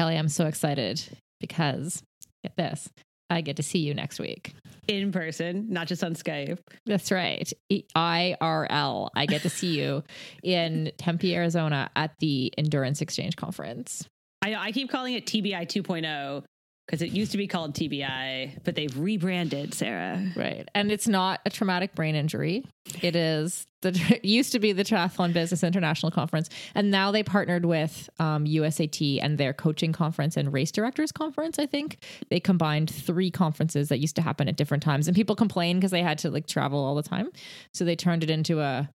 Kelly, 0.00 0.16
I'm 0.16 0.30
so 0.30 0.46
excited 0.46 1.02
because 1.40 2.02
get 2.42 2.56
this. 2.56 2.88
I 3.28 3.42
get 3.42 3.56
to 3.56 3.62
see 3.62 3.80
you 3.80 3.92
next 3.92 4.18
week. 4.18 4.54
In 4.88 5.12
person, 5.12 5.66
not 5.68 5.88
just 5.88 6.02
on 6.02 6.14
Skype. 6.14 6.58
That's 6.86 7.12
right. 7.12 7.52
IRL. 7.70 9.10
I 9.14 9.26
get 9.26 9.42
to 9.42 9.50
see 9.50 9.78
you 9.78 10.02
in 10.42 10.90
Tempe, 10.96 11.36
Arizona 11.36 11.90
at 11.94 12.14
the 12.18 12.50
Endurance 12.56 13.02
Exchange 13.02 13.36
Conference. 13.36 14.08
I, 14.40 14.54
I 14.54 14.72
keep 14.72 14.90
calling 14.90 15.12
it 15.12 15.26
TBI 15.26 15.66
2.0 15.66 16.44
because 16.90 17.02
it 17.02 17.12
used 17.12 17.30
to 17.30 17.38
be 17.38 17.46
called 17.46 17.72
TBI, 17.72 18.64
but 18.64 18.74
they've 18.74 18.98
rebranded, 18.98 19.74
Sarah. 19.74 20.26
Right. 20.34 20.68
And 20.74 20.90
it's 20.90 21.06
not 21.06 21.40
a 21.46 21.50
traumatic 21.50 21.94
brain 21.94 22.16
injury. 22.16 22.64
It 23.00 23.14
is 23.14 23.64
the 23.82 23.90
it 24.10 24.24
used 24.24 24.50
to 24.52 24.58
be 24.58 24.72
the 24.72 24.82
Triathlon 24.82 25.32
Business 25.32 25.62
International 25.62 26.10
Conference, 26.10 26.48
and 26.74 26.90
now 26.90 27.12
they 27.12 27.22
partnered 27.22 27.64
with 27.64 28.10
um, 28.18 28.44
USAT 28.44 29.20
and 29.22 29.38
their 29.38 29.52
coaching 29.52 29.92
conference 29.92 30.36
and 30.36 30.52
race 30.52 30.72
directors 30.72 31.12
conference. 31.12 31.60
I 31.60 31.66
think 31.66 31.98
they 32.28 32.40
combined 32.40 32.90
three 32.90 33.30
conferences 33.30 33.88
that 33.90 34.00
used 34.00 34.16
to 34.16 34.22
happen 34.22 34.48
at 34.48 34.56
different 34.56 34.82
times, 34.82 35.06
and 35.06 35.14
people 35.14 35.36
complained 35.36 35.80
because 35.80 35.92
they 35.92 36.02
had 36.02 36.18
to 36.18 36.30
like 36.30 36.48
travel 36.48 36.84
all 36.84 36.96
the 36.96 37.04
time, 37.04 37.30
so 37.72 37.84
they 37.84 37.94
turned 37.94 38.24
it 38.24 38.30
into 38.30 38.60
a 38.60 38.90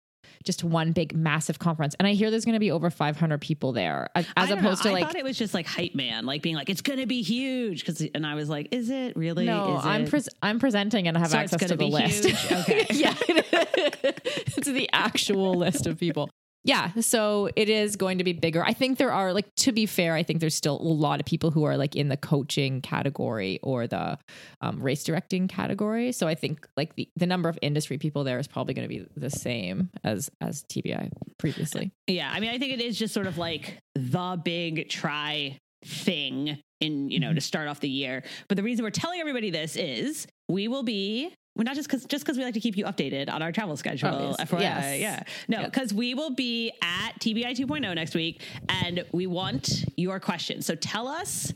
just 0.44 0.64
one 0.64 0.92
big 0.92 1.16
massive 1.16 1.60
conference. 1.60 1.96
And 2.00 2.08
I 2.08 2.14
hear 2.14 2.30
there's 2.32 2.46
going 2.46 2.54
to 2.54 2.60
be 2.60 2.72
over 2.72 2.90
500 2.90 3.42
people 3.42 3.72
there, 3.74 4.10
as 4.16 4.26
opposed 4.52 4.84
know. 4.84 4.90
to 4.90 4.94
like. 4.94 5.04
I 5.04 5.08
thought 5.08 5.16
it 5.16 5.24
was 5.24 5.38
just 5.38 5.54
like 5.54 5.66
hype 5.66 5.96
man, 5.96 6.26
like 6.26 6.42
being 6.42 6.56
like, 6.56 6.70
it's 6.70 6.82
going 6.82 7.00
to 7.00 7.06
be 7.06 7.22
huge. 7.22 7.86
Because, 7.86 8.02
and 8.14 8.26
I 8.26 8.36
was 8.36 8.50
like, 8.50 8.70
is 8.72 8.90
it 8.90 9.16
really? 9.16 9.46
No, 9.46 9.78
Is 9.80 9.86
I'm 9.86 10.04
it? 10.04 10.10
pres- 10.10 10.30
I'm 10.42 10.60
presenting 10.60 11.08
and 11.08 11.18
I 11.18 11.22
have 11.22 11.32
So 11.32 11.38
access 11.38 11.70
to 11.70 11.76
the 11.76 11.88
list. 11.88 12.26
huge? 12.26 12.52
Okay. 12.64 12.86
yeah, 12.92 13.14
it's 13.28 14.68
the 14.68 14.90
actual 14.94 15.56
list 15.56 15.88
of 15.88 16.00
people. 16.00 16.30
Yeah, 16.66 16.91
so 17.02 17.49
it 17.55 17.67
is 17.67 17.95
going 17.98 18.20
to 18.20 18.23
be 18.23 18.31
bigger. 18.34 18.63
I 18.63 18.73
think 18.73 18.98
there 18.98 19.12
are 19.12 19.34
like 19.34 19.54
to 19.55 19.71
be 19.71 19.85
fair, 19.85 20.13
I 20.13 20.23
think 20.23 20.40
there's 20.40 20.55
still 20.55 20.80
a 20.80 20.81
lot 20.81 21.20
of 21.20 21.26
people 21.26 21.52
who 21.52 21.66
are 21.66 21.76
like 21.76 21.95
in 21.95 22.08
the 22.08 22.17
coaching 22.17 22.81
category 22.81 23.59
or 23.62 23.85
the 23.85 24.17
um, 24.62 24.82
race 24.82 25.04
directing 25.04 25.48
category. 25.48 26.12
So 26.13 26.27
I 26.27 26.35
think 26.35 26.65
like 26.77 26.96
the, 26.96 27.10
the 27.18 27.26
number 27.26 27.49
of 27.49 27.60
industry 27.62 27.98
people 27.98 28.23
there 28.23 28.40
is 28.40 28.48
probably 28.48 28.73
going 28.73 28.88
to 28.88 28.96
be 28.96 29.05
the 29.18 29.29
same 29.29 29.90
as 30.04 30.29
as 30.40 30.63
TBI 30.63 31.10
previously. 31.38 31.91
Yeah, 32.07 32.32
I 32.32 32.40
mean, 32.40 32.51
I 32.51 32.57
think 32.60 32.73
it 32.73 32.82
is 32.82 32.98
just 32.98 33.13
sort 33.13 33.27
of 33.27 33.38
like 33.38 33.77
the 33.95 34.40
big 34.41 34.90
tri 34.90 35.57
thing 35.85 36.60
in 36.79 37.10
you 37.10 37.20
know 37.20 37.27
Mm-hmm. 37.27 37.35
to 37.35 37.41
start 37.41 37.68
off 37.68 37.79
the 37.79 37.90
year. 37.90 38.23
But 38.48 38.57
the 38.57 38.63
reason 38.63 38.84
we're 38.84 38.91
telling 38.91 39.20
everybody 39.20 39.49
this 39.49 39.76
is 39.76 40.27
we 40.48 40.68
will 40.68 40.84
be. 40.84 41.34
Well, 41.55 41.65
not 41.65 41.76
just 41.76 41.87
because 41.87 42.05
just 42.05 42.26
because 42.26 42.37
we 42.37 42.43
like 42.43 42.55
to 42.55 42.59
keep 42.59 42.76
you 42.77 42.85
updated 42.85 43.29
on 43.32 43.41
our 43.43 43.51
travel 43.51 43.77
schedule. 43.77 44.35
FYI, 44.40 44.59
Yes. 44.59 44.99
yeah, 44.99 45.23
no, 45.48 45.65
because 45.65 45.93
we 45.93 46.15
will 46.15 46.32
be 46.34 46.71
at 46.82 47.12
TBI 47.20 47.51
2.0 47.55 47.93
next 47.95 48.15
week, 48.15 48.41
and 48.70 49.05
we 49.12 49.27
want 49.27 49.85
your 49.95 50.20
questions. 50.20 50.65
So 50.65 50.73
tell 50.76 51.07
us 51.07 51.54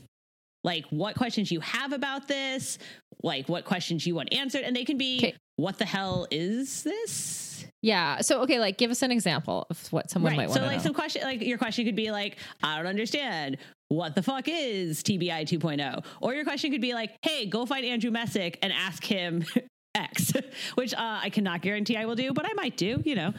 like 0.64 0.84
what 0.90 1.16
questions 1.16 1.50
you 1.50 1.60
have 1.60 1.92
about 1.92 2.28
this, 2.28 2.78
like 3.22 3.48
what 3.48 3.64
questions 3.64 4.06
you 4.06 4.14
want 4.14 4.32
answered, 4.32 4.62
and 4.62 4.74
they 4.76 4.84
can 4.84 4.98
be 4.98 5.18
Okay. 5.18 5.34
what 5.56 5.78
the 5.78 5.84
hell 5.84 6.28
is 6.30 6.84
this? 6.84 7.66
Yeah. 7.82 8.20
So 8.20 8.42
okay, 8.42 8.60
like 8.60 8.78
give 8.78 8.90
us 8.92 9.02
an 9.02 9.10
example 9.10 9.66
of 9.70 9.92
what 9.92 10.10
someone 10.10 10.36
might 10.36 10.48
want 10.48 10.60
So 10.60 10.66
like 10.66 10.76
know. 10.78 10.82
some 10.82 10.94
question, 10.94 11.22
like 11.22 11.42
your 11.42 11.58
question 11.58 11.84
could 11.84 11.96
be 11.96 12.10
like, 12.12 12.36
I 12.62 12.76
don't 12.76 12.86
understand. 12.86 13.58
What 13.88 14.14
the 14.14 14.22
fuck 14.22 14.44
is 14.46 15.02
TBI 15.02 15.42
2.0? 15.48 16.04
Or 16.20 16.34
your 16.34 16.44
question 16.44 16.70
could 16.70 16.80
be 16.82 16.92
like, 16.94 17.16
hey, 17.22 17.46
go 17.46 17.64
find 17.66 17.84
Andrew 17.86 18.10
Messick 18.10 18.58
and 18.62 18.72
ask 18.72 19.02
him 19.04 19.44
X, 19.98 20.32
which 20.74 20.94
uh, 20.94 21.20
I 21.22 21.30
cannot 21.30 21.62
guarantee 21.62 21.96
I 21.96 22.04
will 22.06 22.16
do, 22.16 22.32
but 22.32 22.46
I 22.46 22.52
might 22.54 22.76
do, 22.76 23.02
you 23.04 23.14
know. 23.14 23.32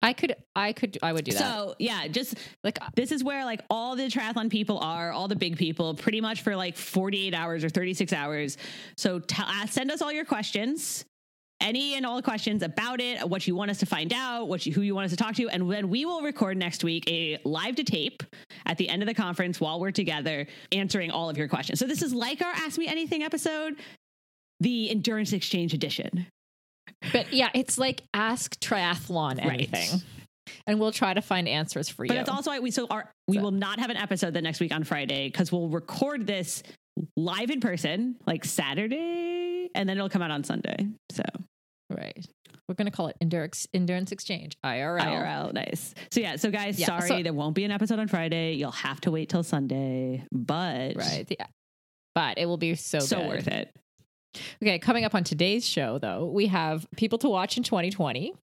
I 0.00 0.12
could, 0.12 0.36
I 0.54 0.72
could, 0.72 0.96
I 1.02 1.12
would 1.12 1.24
do 1.24 1.32
that. 1.32 1.38
So 1.38 1.74
yeah, 1.78 2.06
just 2.06 2.36
like 2.62 2.78
this 2.94 3.10
is 3.10 3.24
where 3.24 3.44
like 3.44 3.62
all 3.68 3.96
the 3.96 4.04
triathlon 4.04 4.48
people 4.48 4.78
are, 4.78 5.10
all 5.10 5.26
the 5.26 5.36
big 5.36 5.58
people, 5.58 5.94
pretty 5.94 6.20
much 6.20 6.42
for 6.42 6.54
like 6.54 6.76
48 6.76 7.34
hours 7.34 7.64
or 7.64 7.68
36 7.68 8.12
hours. 8.12 8.58
So 8.96 9.18
t- 9.18 9.42
uh, 9.44 9.66
send 9.66 9.90
us 9.90 10.00
all 10.00 10.12
your 10.12 10.24
questions. 10.24 11.04
Any 11.60 11.94
and 11.94 12.06
all 12.06 12.22
questions 12.22 12.62
about 12.62 13.00
it, 13.00 13.28
what 13.28 13.44
you 13.48 13.56
want 13.56 13.72
us 13.72 13.78
to 13.78 13.86
find 13.86 14.12
out, 14.12 14.46
what 14.46 14.64
you, 14.64 14.72
who 14.72 14.82
you 14.82 14.94
want 14.94 15.06
us 15.06 15.10
to 15.10 15.16
talk 15.16 15.34
to, 15.34 15.48
and 15.48 15.68
then 15.68 15.88
we 15.88 16.04
will 16.04 16.22
record 16.22 16.56
next 16.56 16.84
week 16.84 17.10
a 17.10 17.38
live 17.44 17.74
to 17.76 17.82
tape 17.82 18.22
at 18.64 18.78
the 18.78 18.88
end 18.88 19.02
of 19.02 19.08
the 19.08 19.14
conference 19.14 19.60
while 19.60 19.80
we're 19.80 19.90
together 19.90 20.46
answering 20.70 21.10
all 21.10 21.28
of 21.28 21.36
your 21.36 21.48
questions. 21.48 21.80
So 21.80 21.86
this 21.88 22.00
is 22.00 22.14
like 22.14 22.42
our 22.42 22.52
Ask 22.52 22.78
Me 22.78 22.86
Anything 22.86 23.24
episode, 23.24 23.74
the 24.60 24.90
Endurance 24.90 25.32
Exchange 25.32 25.74
edition. 25.74 26.26
But 27.12 27.32
yeah, 27.32 27.50
it's 27.54 27.78
like 27.78 28.02
ask 28.14 28.58
triathlon 28.60 29.38
Right. 29.38 29.52
anything. 29.52 30.00
And 30.66 30.80
we'll 30.80 30.92
try 30.92 31.12
to 31.14 31.20
find 31.20 31.46
answers 31.46 31.88
for 31.88 32.04
you. 32.04 32.08
But 32.08 32.14
you. 32.14 32.20
it's 32.20 32.30
also 32.30 32.50
why 32.50 32.58
we 32.60 32.70
so 32.70 32.86
our 32.88 33.10
we 33.28 33.36
So- 33.36 33.42
will 33.42 33.50
not 33.50 33.78
have 33.78 33.90
an 33.90 33.96
episode 33.98 34.32
the 34.34 34.42
next 34.42 34.60
week 34.60 34.72
on 34.74 34.82
Friday 34.84 35.28
because 35.28 35.52
we'll 35.52 35.68
record 35.68 36.26
this 36.26 36.62
live 37.16 37.50
in 37.50 37.60
person 37.60 38.16
like 38.26 38.44
Saturday, 38.44 39.68
and 39.74 39.88
then 39.88 39.96
it'll 39.98 40.08
come 40.08 40.22
out 40.22 40.30
on 40.30 40.42
Sunday. 40.44 40.88
So 41.12 41.22
right. 41.90 42.26
We're 42.68 42.74
going 42.74 42.86
to 42.90 42.90
call 42.92 43.06
it 43.08 43.16
Endurance, 43.22 43.66
Endurance 43.72 44.12
Exchange, 44.12 44.56
IRL. 44.64 45.00
IRL, 45.02 45.52
nice. 45.54 45.94
So 46.10 46.20
yeah, 46.20 46.36
so 46.36 46.50
guys, 46.50 46.78
Yeah, 46.78 46.86
sorry 46.86 47.08
so- 47.08 47.22
there 47.22 47.32
won't 47.32 47.54
be 47.54 47.64
an 47.64 47.70
episode 47.70 47.98
on 47.98 48.08
Friday. 48.08 48.54
You'll 48.54 48.72
have 48.72 49.00
to 49.02 49.10
wait 49.10 49.28
till 49.30 49.42
Sunday, 49.42 50.24
but 50.32 50.96
Right. 50.96 51.26
Yeah. 51.30 51.46
But 52.14 52.36
it 52.38 52.46
will 52.46 52.56
be 52.58 52.74
so 52.74 52.98
so 52.98 53.18
good. 53.18 53.28
worth 53.28 53.48
it. 53.48 53.70
Okay, 54.62 54.78
coming 54.78 55.04
up 55.04 55.14
on 55.14 55.24
today's 55.24 55.66
show, 55.66 55.98
though, 55.98 56.26
we 56.26 56.46
have 56.46 56.86
people 56.96 57.18
to 57.18 57.28
watch 57.28 57.56
in 57.56 57.62
2020, 57.62 58.34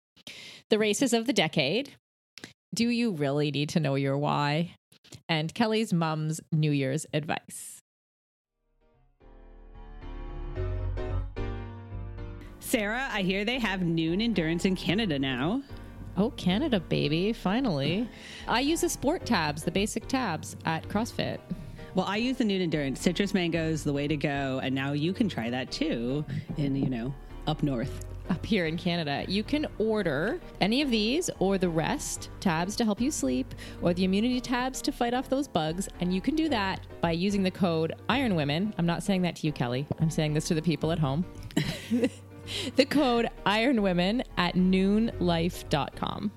the 0.69 0.79
races 0.79 1.13
of 1.13 1.27
the 1.27 1.33
decade. 1.33 1.93
Do 2.73 2.89
you 2.89 3.11
really 3.11 3.51
need 3.51 3.69
to 3.69 3.79
know 3.79 3.95
your 3.95 4.17
why? 4.17 4.75
And 5.29 5.53
Kelly's 5.53 5.93
mom's 5.93 6.41
New 6.51 6.71
Year's 6.71 7.05
advice. 7.13 7.79
Sarah, 12.59 13.07
I 13.11 13.21
hear 13.21 13.45
they 13.45 13.59
have 13.59 13.81
Nuun 13.81 14.21
endurance 14.21 14.65
in 14.65 14.75
Canada 14.75 15.19
now. 15.19 15.61
Oh, 16.17 16.31
Canada, 16.31 16.79
baby. 16.79 17.31
Finally. 17.31 18.09
I 18.47 18.61
use 18.61 18.81
the 18.81 18.89
sport 18.89 19.25
tabs, 19.25 19.63
the 19.63 19.71
basic 19.71 20.07
tabs 20.07 20.55
at 20.65 20.87
CrossFit. 20.89 21.39
Well, 21.95 22.05
I 22.05 22.17
use 22.17 22.37
the 22.37 22.43
Nuun 22.43 22.61
endurance. 22.61 22.99
Citrus 22.99 23.33
mangoes, 23.33 23.83
the 23.83 23.93
way 23.93 24.07
to 24.07 24.17
go, 24.17 24.59
and 24.61 24.75
now 24.75 24.91
you 24.91 25.13
can 25.13 25.29
try 25.29 25.49
that 25.49 25.71
too. 25.71 26.25
In 26.57 26.75
you 26.75 26.89
know 26.89 27.13
up 27.47 27.63
north. 27.63 28.05
Up 28.29 28.43
here 28.45 28.65
in 28.65 28.75
Canada, 28.75 29.23
you 29.27 29.43
can 29.43 29.67
order 29.77 30.39
any 30.59 30.81
of 30.81 30.89
these 30.89 31.29
or 31.39 31.57
the 31.59 31.69
rest 31.69 32.29
tabs 32.39 32.75
to 32.75 32.83
help 32.83 32.99
you 32.99 33.11
sleep, 33.11 33.53
or 33.81 33.93
the 33.93 34.03
immunity 34.03 34.41
tabs 34.41 34.81
to 34.81 34.91
fight 34.91 35.13
off 35.13 35.29
those 35.29 35.47
bugs. 35.47 35.87
And 36.01 36.13
you 36.13 36.21
can 36.21 36.35
do 36.35 36.49
that 36.49 36.81
by 37.01 37.11
using 37.11 37.43
the 37.43 37.51
code 37.51 37.93
Iron 38.09 38.35
Women. 38.35 38.73
I'm 38.77 38.85
not 38.85 39.03
saying 39.03 39.21
that 39.21 39.37
to 39.37 39.47
you, 39.47 39.53
Kelly. 39.53 39.87
I'm 39.99 40.09
saying 40.09 40.33
this 40.33 40.47
to 40.49 40.53
the 40.53 40.61
people 40.61 40.91
at 40.91 40.99
home. 40.99 41.23
the 42.75 42.85
code 42.85 43.29
Iron 43.45 43.81
Women 43.81 44.23
at 44.37 44.55
nuunlife.com. 44.55 46.31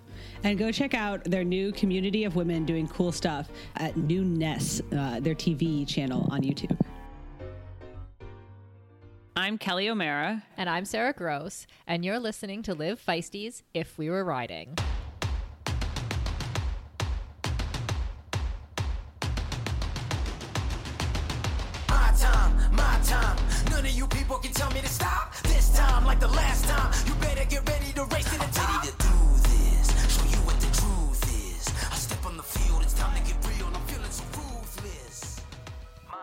And 0.45 0.59
go 0.59 0.71
check 0.71 0.95
out 0.95 1.25
their 1.25 1.45
new 1.45 1.73
community 1.73 2.25
of 2.25 2.37
women 2.37 2.65
doing 2.65 2.87
cool 2.89 3.13
stuff 3.13 3.49
at 3.77 3.95
Noonness, 3.95 4.81
uh, 4.97 5.21
their 5.21 5.35
TV 5.35 5.87
channel 5.87 6.29
on 6.31 6.43
YouTube. 6.43 6.79
I'm 9.39 9.57
Kelly 9.57 9.89
O'Mara. 9.89 10.43
And 10.57 10.69
I'm 10.69 10.85
Sarah 10.85 11.13
Gross, 11.13 11.69
and 11.87 12.05
you're 12.05 12.19
listening 12.19 12.61
to 12.65 12.75
Live 12.75 13.01
Feisties 13.01 13.63
If 13.73 13.97
We 13.97 14.11
Were 14.11 14.25
Riding. 14.25 14.77
My 21.89 22.13
time, 22.19 22.75
my 22.75 22.99
time. 23.05 23.39
None 23.71 23.87
of 23.87 23.91
you 23.93 24.09
people 24.09 24.39
can 24.39 24.53
tell 24.53 24.73
me 24.73 24.81
to 24.81 24.89
stop. 24.89 25.37
This 25.45 25.73
time, 25.77 26.05
like 26.05 26.19
the 26.19 26.27
last 26.29 26.65
time, 26.65 26.93
you 27.07 27.15
better 27.21 27.45
get 27.49 27.69
ready 27.69 27.93
to 27.93 28.05
race 28.07 28.29
to 28.33 28.39
the 28.41 28.48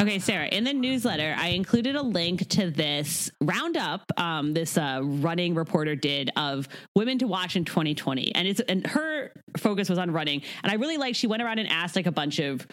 Okay, 0.02 0.20
Sarah, 0.20 0.48
in 0.48 0.66
the 0.66 0.74
newsletter, 0.74 1.34
I 1.38 1.50
included 1.50 1.96
a 1.96 2.02
link 2.02 2.50
to 2.50 2.70
this 2.70 3.32
roundup 3.42 4.02
um, 4.18 4.54
this 4.54 4.78
uh, 4.78 5.00
running 5.02 5.56
reporter 5.56 5.96
did 5.96 6.32
of 6.36 6.68
women 6.96 7.18
to 7.20 7.28
watch 7.28 7.56
in 7.56 7.64
2020. 7.64 8.36
And 8.36 8.46
it's 8.46 8.60
and 8.60 8.86
her 8.88 9.32
focus 9.58 9.90
was 9.90 9.98
on 9.98 10.12
running. 10.12 10.42
And 10.64 10.72
I 10.72 10.76
really 10.76 10.98
like 10.98 11.16
she 11.16 11.28
went 11.28 11.42
around 11.42 11.60
and 11.60 11.70
asked 11.70 11.96
like 11.96 12.08
a 12.08 12.12
bunch 12.12 12.40
of 12.40 12.68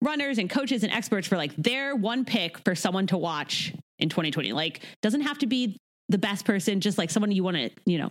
runners 0.00 0.38
and 0.38 0.48
coaches 0.48 0.82
and 0.82 0.90
experts 0.90 1.28
for 1.28 1.36
like 1.36 1.54
their 1.56 1.94
one 1.94 2.24
pick 2.24 2.58
for 2.64 2.74
someone 2.74 3.06
to 3.08 3.18
watch 3.18 3.74
in 3.98 4.08
2020. 4.08 4.52
Like 4.52 4.80
doesn't 5.02 5.22
have 5.22 5.38
to 5.38 5.46
be 5.46 5.76
the 6.08 6.18
best 6.18 6.46
person, 6.46 6.80
just 6.80 6.96
like 6.96 7.10
someone 7.10 7.30
you 7.32 7.44
want 7.44 7.58
to, 7.58 7.70
you 7.84 7.98
know, 7.98 8.10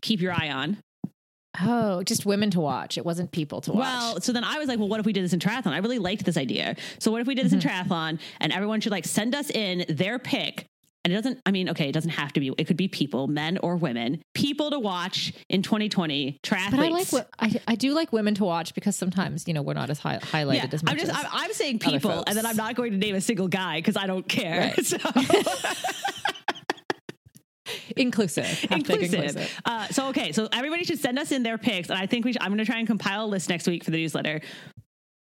keep 0.00 0.22
your 0.22 0.32
eye 0.32 0.50
on. 0.50 0.78
Oh, 1.60 2.02
just 2.02 2.26
women 2.26 2.50
to 2.50 2.60
watch. 2.60 2.98
It 2.98 3.04
wasn't 3.04 3.32
people 3.32 3.60
to 3.62 3.72
watch. 3.72 3.80
Well, 3.80 4.20
so 4.20 4.32
then 4.32 4.44
I 4.44 4.58
was 4.58 4.68
like, 4.68 4.78
well, 4.78 4.88
what 4.88 5.00
if 5.00 5.06
we 5.06 5.12
did 5.12 5.24
this 5.24 5.32
in 5.32 5.40
triathlon? 5.40 5.72
I 5.72 5.78
really 5.78 5.98
liked 5.98 6.24
this 6.24 6.36
idea. 6.36 6.76
So 6.98 7.10
what 7.10 7.20
if 7.20 7.26
we 7.26 7.34
did 7.34 7.46
this 7.46 7.52
in 7.52 7.60
mm-hmm. 7.60 7.92
triathlon 7.92 8.20
and 8.40 8.52
everyone 8.52 8.80
should 8.80 8.92
like 8.92 9.04
send 9.04 9.34
us 9.34 9.50
in 9.50 9.84
their 9.88 10.18
pick 10.18 10.66
and 11.08 11.12
it 11.14 11.16
doesn't, 11.16 11.40
I 11.46 11.52
mean, 11.52 11.70
okay, 11.70 11.88
it 11.88 11.92
doesn't 11.92 12.10
have 12.10 12.34
to 12.34 12.40
be, 12.40 12.52
it 12.58 12.66
could 12.66 12.76
be 12.76 12.86
people, 12.86 13.28
men 13.28 13.56
or 13.62 13.76
women, 13.76 14.20
people 14.34 14.70
to 14.70 14.78
watch 14.78 15.32
in 15.48 15.62
2020, 15.62 16.38
triathletes. 16.42 16.70
But 16.70 16.80
I 16.80 16.88
like 16.88 17.08
what 17.08 17.30
I, 17.38 17.60
I 17.66 17.74
do 17.76 17.94
like 17.94 18.12
women 18.12 18.34
to 18.34 18.44
watch 18.44 18.74
because 18.74 18.94
sometimes 18.94 19.48
you 19.48 19.54
know 19.54 19.62
we're 19.62 19.72
not 19.72 19.88
as 19.88 19.98
high, 19.98 20.18
highlighted 20.18 20.54
yeah, 20.54 20.68
as 20.72 20.82
much. 20.82 20.92
I'm 20.92 20.98
just, 20.98 21.14
I'm, 21.14 21.26
I'm 21.30 21.52
saying 21.54 21.78
people, 21.78 22.24
and 22.26 22.36
then. 22.36 22.44
I'm 22.44 22.56
not 22.56 22.74
going 22.74 22.92
to 22.92 22.98
name 22.98 23.14
a 23.14 23.20
single 23.20 23.48
guy 23.48 23.78
because 23.78 23.96
I 23.96 24.06
don't 24.06 24.28
care. 24.28 24.72
Right. 24.76 24.84
So. 24.84 24.96
inclusive, 27.96 28.44
Hashtag 28.44 29.02
inclusive. 29.02 29.60
Uh, 29.64 29.86
so 29.88 30.08
okay, 30.08 30.32
so 30.32 30.48
everybody 30.52 30.84
should 30.84 30.98
send 30.98 31.18
us 31.18 31.32
in 31.32 31.42
their 31.42 31.58
picks, 31.58 31.88
and 31.90 31.98
I 31.98 32.06
think 32.06 32.24
we 32.24 32.32
should, 32.32 32.42
I'm 32.42 32.48
going 32.48 32.58
to 32.58 32.64
try 32.64 32.78
and 32.78 32.86
compile 32.86 33.24
a 33.24 33.26
list 33.26 33.48
next 33.48 33.66
week 33.66 33.84
for 33.84 33.90
the 33.90 33.98
newsletter 33.98 34.40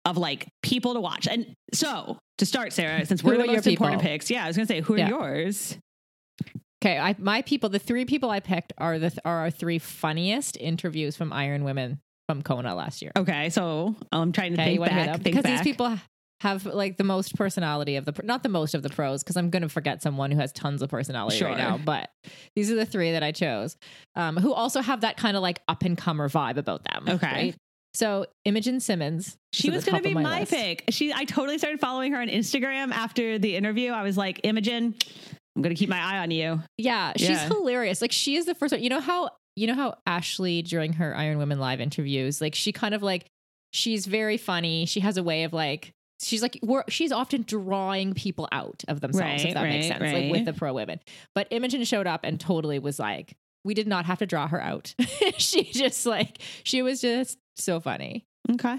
of 0.05 0.17
like 0.17 0.49
people 0.63 0.95
to 0.95 1.01
watch. 1.01 1.27
And 1.29 1.55
so 1.75 2.19
to 2.39 2.47
start, 2.47 2.73
Sarah, 2.73 3.05
since 3.07 3.23
we're 3.23 3.37
the 3.37 3.47
most 3.47 3.67
important 3.67 4.01
people? 4.01 4.13
picks, 4.13 4.31
yeah, 4.31 4.45
I 4.45 4.47
was 4.49 4.57
going 4.57 4.67
to 4.67 4.73
say, 4.73 4.81
who 4.81 4.95
are 4.95 4.99
Yeah. 4.99 5.09
yours? 5.09 5.79
Okay, 6.83 6.97
I, 6.97 7.17
my 7.19 7.43
people, 7.43 7.69
the 7.71 7.81
three 7.81 8.05
people 8.05 8.31
I 8.31 8.39
picked 8.41 8.73
are 8.79 8.99
the 9.01 9.13
are 9.25 9.39
our 9.39 9.51
three 9.51 9.81
funniest 9.81 10.57
interviews 10.57 11.17
from 11.17 11.33
Iron 11.33 11.65
Women 11.65 11.99
from 12.29 12.43
Kona 12.43 12.75
last 12.75 13.03
year. 13.03 13.11
Okay, 13.19 13.51
so 13.51 13.97
I'm 14.13 14.31
trying 14.31 14.55
to 14.55 14.61
Okay, 14.61 14.71
think 14.71 14.81
want 14.81 14.93
to 14.93 14.97
hear 14.97 15.07
back, 15.07 15.23
because 15.23 15.45
these 15.45 15.61
people 15.63 15.99
have 16.41 16.67
like 16.67 16.97
the 16.97 17.05
most 17.05 17.35
personality 17.35 17.97
of 17.97 18.05
the 18.05 18.13
pro- 18.13 18.25
not 18.27 18.43
the 18.43 18.49
most 18.49 18.75
of 18.75 18.83
the 18.83 18.89
pros 18.89 19.23
because 19.25 19.37
I'm 19.37 19.51
going 19.51 19.63
to 19.63 19.69
forget 19.69 20.03
someone 20.03 20.31
who 20.31 20.39
has 20.39 20.53
tons 20.53 20.83
of 20.83 20.89
personality 20.89 21.37
Sure. 21.37 21.49
right 21.49 21.59
now. 21.59 21.79
But 21.79 22.11
these 22.55 22.71
are 22.71 22.77
the 22.77 22.87
three 22.87 23.13
that 23.13 23.23
I 23.25 23.33
chose, 23.33 23.77
um, 24.15 24.37
who 24.37 24.53
also 24.53 24.81
have 24.81 25.01
that 25.01 25.17
kind 25.17 25.37
of 25.37 25.43
like 25.43 25.61
up 25.69 25.83
and 25.85 25.99
comer 25.99 26.29
vibe 26.29 26.57
about 26.57 26.85
them. 26.85 27.05
Okay. 27.09 27.27
right? 27.27 27.55
So 27.95 28.27
Imogen 28.45 28.79
Simmons, 28.81 29.37
She 29.53 29.71
was 29.71 29.85
going 29.85 29.97
to 29.97 30.03
be 30.09 30.15
of 30.15 30.23
my, 30.23 30.45
pick. 30.45 30.85
She, 30.91 31.13
I 31.13 31.25
totally 31.25 31.59
started 31.59 31.81
following 31.81 32.13
her 32.13 32.21
on 32.21 32.29
Instagram 32.29 32.93
after 32.93 33.39
the 33.39 33.57
interview. 33.57 33.91
I 33.91 34.03
was 34.05 34.17
like, 34.17 34.41
Imogen, 34.45 34.95
I'm 35.57 35.63
going 35.63 35.75
to 35.75 35.79
keep 35.79 35.89
my 35.89 35.99
eye 36.01 36.19
on 36.19 36.31
you. 36.31 36.63
Yeah, 36.77 37.15
she's 37.17 37.31
Yeah. 37.31 37.49
hilarious. 37.49 38.01
Like 38.01 38.13
she 38.13 38.37
is 38.37 38.45
the 38.47 38.55
first 38.55 38.73
one. 38.73 38.83
You 38.83 38.91
know 38.91 39.01
how 39.01 39.31
you 39.57 39.67
know 39.67 39.75
how 39.75 39.97
Ashley 40.07 40.63
during 40.63 40.93
her 40.93 41.17
Iron 41.17 41.39
Women 41.39 41.59
live 41.59 41.81
interviews, 41.81 42.41
like 42.41 42.55
she 42.55 42.71
kind 42.71 42.95
of 42.95 43.03
like 43.03 43.27
she's 43.73 44.07
very 44.07 44.37
funny. 44.37 44.87
She 44.87 45.01
has 45.01 45.17
a 45.17 45.23
way 45.25 45.43
of 45.43 45.53
like 45.53 45.91
she's 46.21 46.43
like 46.43 46.59
we're, 46.63 46.85
she's 46.89 47.13
often 47.13 47.43
drawing 47.43 48.15
people 48.15 48.49
out 48.53 48.85
of 48.89 49.01
themselves, 49.01 49.43
Right, 49.45 49.49
if 49.49 49.55
that 49.55 49.63
makes 49.63 49.89
right, 49.89 49.99
sense. 49.99 50.13
Like 50.15 50.31
with 50.33 50.45
the 50.45 50.53
pro 50.53 50.73
women. 50.73 51.01
But 51.35 51.49
Imogen 51.51 51.85
showed 51.85 52.07
up 52.07 52.21
and 52.25 52.39
totally 52.39 52.79
was 52.79 52.99
like, 52.99 53.35
we 53.65 53.75
did 53.75 53.87
not 53.87 54.05
have 54.07 54.19
to 54.19 54.27
draw 54.27 54.49
her 54.49 54.61
out. 54.61 54.95
she 55.37 55.65
just 55.65 56.07
like 56.07 56.39
she 56.65 56.83
was 56.83 57.01
just 57.01 57.39
so 57.57 57.81
funny. 57.81 58.25
Okay. 58.51 58.79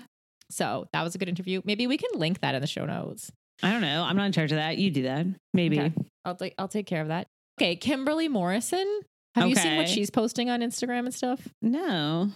So 0.51 0.88
that 0.94 1.03
was 1.03 1.15
a 1.15 1.18
good 1.18 1.30
interview. 1.30 1.62
Maybe 1.63 1.86
we 1.88 1.97
can 1.97 2.19
link 2.19 2.39
that 2.39 2.56
in 2.56 2.62
the 2.62 2.68
show 2.68 2.86
notes. 2.86 3.31
I 3.62 3.71
don't 3.71 3.81
know. 3.81 4.03
I'm 4.03 4.15
not 4.15 4.25
in 4.25 4.31
charge 4.31 4.51
of 4.51 4.57
that. 4.57 4.77
You 4.77 4.89
do 4.89 5.03
that. 5.03 5.25
Maybe. 5.53 5.80
Okay. 5.80 5.94
I'll 6.25 6.36
take 6.36 6.56
I'll 6.57 6.68
take 6.68 6.88
care 6.88 7.01
of 7.01 7.09
that. 7.09 7.27
Okay, 7.59 7.75
Kimberly 7.75 8.27
Morrison. 8.27 9.01
Have 9.36 9.47
you 9.47 9.56
seen 9.56 9.77
what 9.77 9.88
she's 9.88 10.09
posting 10.09 10.50
on 10.50 10.62
Instagram 10.62 11.00
and 11.00 11.13
stuff? 11.13 11.47
No. 11.62 12.31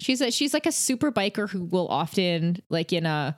She's 0.00 0.20
a 0.20 0.30
she's 0.30 0.54
like 0.54 0.66
a 0.66 0.72
super 0.72 1.12
biker 1.12 1.48
who 1.48 1.64
will 1.64 1.88
often 1.88 2.58
like 2.70 2.92
in 2.92 3.06
a 3.06 3.36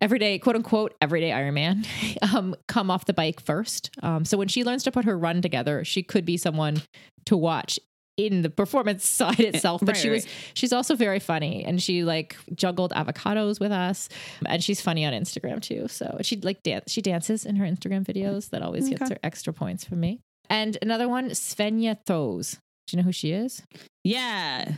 everyday 0.00 0.38
quote 0.38 0.56
unquote 0.56 0.94
everyday 1.00 1.30
Ironman 1.30 1.86
um 2.34 2.54
come 2.68 2.90
off 2.90 3.04
the 3.04 3.12
bike 3.12 3.40
first. 3.40 3.90
Um 4.02 4.24
so 4.24 4.36
when 4.36 4.48
she 4.48 4.64
learns 4.64 4.82
to 4.84 4.92
put 4.92 5.04
her 5.04 5.16
run 5.16 5.42
together, 5.42 5.84
she 5.84 6.02
could 6.02 6.24
be 6.24 6.36
someone 6.36 6.82
to 7.26 7.36
watch 7.36 7.78
in 8.16 8.42
the 8.42 8.50
performance 8.50 9.06
side 9.08 9.40
itself. 9.40 9.80
But 9.80 9.94
right, 9.94 9.96
she 9.96 10.10
was 10.10 10.26
she's 10.54 10.72
also 10.72 10.94
very 10.94 11.20
funny 11.20 11.64
and 11.64 11.82
she 11.82 12.04
like 12.04 12.36
juggled 12.54 12.92
avocados 12.92 13.60
with 13.60 13.72
us. 13.72 14.08
And 14.46 14.62
she's 14.62 14.80
funny 14.80 15.04
on 15.04 15.12
Instagram 15.12 15.60
too. 15.60 15.88
So 15.88 16.18
she 16.22 16.36
like 16.36 16.62
dance 16.62 16.90
she 16.90 17.02
dances 17.02 17.44
in 17.46 17.56
her 17.56 17.64
Instagram 17.64 18.04
videos. 18.04 18.50
That 18.50 18.62
always 18.62 18.88
gets 18.88 19.08
her 19.10 19.18
extra 19.22 19.52
points 19.52 19.84
from 19.84 20.00
me. 20.00 20.20
And 20.48 20.76
another 20.82 21.08
one, 21.08 21.30
Svenja 21.30 21.96
Thoes. 22.06 22.58
Do 22.86 22.96
you 22.96 23.02
know 23.02 23.06
who 23.06 23.12
she 23.12 23.30
is? 23.30 23.62
Yeah. 24.02 24.72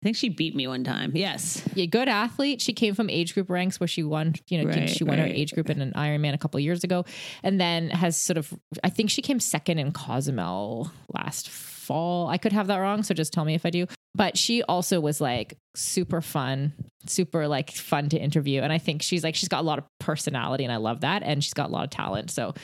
I 0.00 0.02
think 0.02 0.16
she 0.16 0.30
beat 0.30 0.56
me 0.56 0.66
one 0.66 0.82
time. 0.82 1.12
Yes. 1.14 1.62
Yeah, 1.74 1.84
good 1.84 2.08
athlete. 2.08 2.62
She 2.62 2.72
came 2.72 2.94
from 2.94 3.10
age 3.10 3.34
group 3.34 3.50
ranks 3.50 3.78
where 3.78 3.86
she 3.86 4.02
won, 4.02 4.34
you 4.48 4.56
know, 4.56 4.70
Right, 4.70 4.88
she 4.88 5.04
won 5.04 5.18
her 5.18 5.26
age 5.26 5.52
group 5.52 5.68
in 5.68 5.82
an 5.82 5.92
Ironman 5.92 6.32
a 6.32 6.38
couple 6.38 6.56
of 6.56 6.64
years 6.64 6.84
ago, 6.84 7.04
and 7.42 7.60
then 7.60 7.90
has 7.90 8.18
sort 8.18 8.38
of. 8.38 8.50
I 8.82 8.88
think 8.88 9.10
she 9.10 9.20
came 9.20 9.38
second 9.38 9.78
in 9.78 9.92
Cozumel 9.92 10.90
last 11.12 11.50
fall. 11.50 12.28
I 12.28 12.38
could 12.38 12.52
have 12.52 12.68
that 12.68 12.78
wrong, 12.78 13.02
so 13.02 13.12
just 13.12 13.34
tell 13.34 13.44
me 13.44 13.54
if 13.54 13.66
I 13.66 13.70
do. 13.70 13.86
But 14.14 14.38
she 14.38 14.62
also 14.62 15.00
was 15.00 15.20
like 15.20 15.58
super 15.74 16.22
fun, 16.22 16.72
super 17.04 17.46
like 17.46 17.70
fun 17.70 18.08
to 18.08 18.18
interview, 18.18 18.62
and 18.62 18.72
I 18.72 18.78
think 18.78 19.02
she's 19.02 19.22
like 19.22 19.34
she's 19.34 19.50
got 19.50 19.60
a 19.60 19.66
lot 19.66 19.78
of 19.78 19.84
personality, 19.98 20.64
and 20.64 20.72
I 20.72 20.76
love 20.76 21.02
that, 21.02 21.22
and 21.22 21.44
she's 21.44 21.54
got 21.54 21.68
a 21.68 21.72
lot 21.72 21.84
of 21.84 21.90
talent. 21.90 22.30
So, 22.30 22.54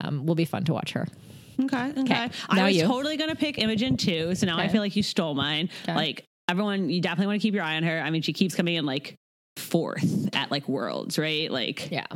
um, 0.00 0.24
will 0.24 0.34
be 0.34 0.46
fun 0.46 0.64
to 0.64 0.72
watch 0.72 0.92
her. 0.92 1.06
Okay. 1.60 1.92
Okay. 1.98 2.30
I 2.48 2.64
was 2.64 2.76
you. 2.76 2.86
totally 2.86 3.16
going 3.16 3.30
to 3.30 3.36
pick 3.36 3.58
Imogen 3.58 3.96
too. 3.96 4.34
So 4.34 4.46
now 4.46 4.58
I 4.58 4.68
feel 4.68 4.80
like 4.80 4.94
you 4.94 5.02
stole 5.02 5.34
mine. 5.34 5.70
Okay. 5.82 5.94
Like 5.94 6.27
everyone, 6.48 6.90
you 6.90 7.00
definitely 7.00 7.26
want 7.26 7.40
to 7.40 7.46
keep 7.46 7.54
your 7.54 7.64
eye 7.64 7.76
on 7.76 7.82
her. 7.82 8.00
I 8.00 8.10
mean, 8.10 8.22
she 8.22 8.32
keeps 8.32 8.54
coming 8.54 8.74
in 8.74 8.86
like 8.86 9.16
fourth 9.56 10.34
at 10.34 10.50
like 10.50 10.68
worlds, 10.68 11.18
right? 11.18 11.50
Like 11.50 11.90
Yeah. 11.90 12.06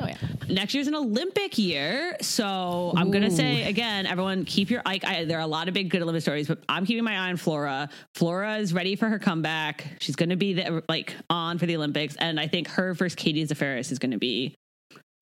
Oh 0.00 0.06
yeah. 0.06 0.16
next 0.48 0.74
year's 0.74 0.86
an 0.86 0.94
Olympic 0.94 1.58
year. 1.58 2.16
So 2.20 2.92
I'm 2.96 3.10
going 3.10 3.24
to 3.24 3.30
say 3.30 3.64
again, 3.68 4.06
everyone 4.06 4.44
keep 4.44 4.70
your 4.70 4.82
like, 4.84 5.04
I, 5.04 5.24
there 5.24 5.38
are 5.38 5.42
a 5.42 5.46
lot 5.46 5.66
of 5.68 5.74
big 5.74 5.90
good 5.90 6.02
Olympic 6.02 6.22
stories, 6.22 6.46
but 6.46 6.62
I'm 6.68 6.86
keeping 6.86 7.02
my 7.02 7.14
eye 7.14 7.30
on 7.30 7.36
Flora. 7.36 7.88
Flora 8.14 8.58
is 8.58 8.72
ready 8.72 8.94
for 8.94 9.08
her 9.08 9.18
comeback. 9.18 9.86
She's 10.00 10.14
going 10.16 10.30
to 10.30 10.36
be 10.36 10.54
the, 10.54 10.84
like 10.88 11.14
on 11.30 11.58
for 11.58 11.66
the 11.66 11.76
Olympics. 11.76 12.14
And 12.16 12.38
I 12.38 12.46
think 12.46 12.68
her 12.68 12.94
versus 12.94 13.16
Katie 13.16 13.44
Zaferes 13.44 13.90
is 13.90 13.98
going 13.98 14.12
to 14.12 14.18
be 14.18 14.54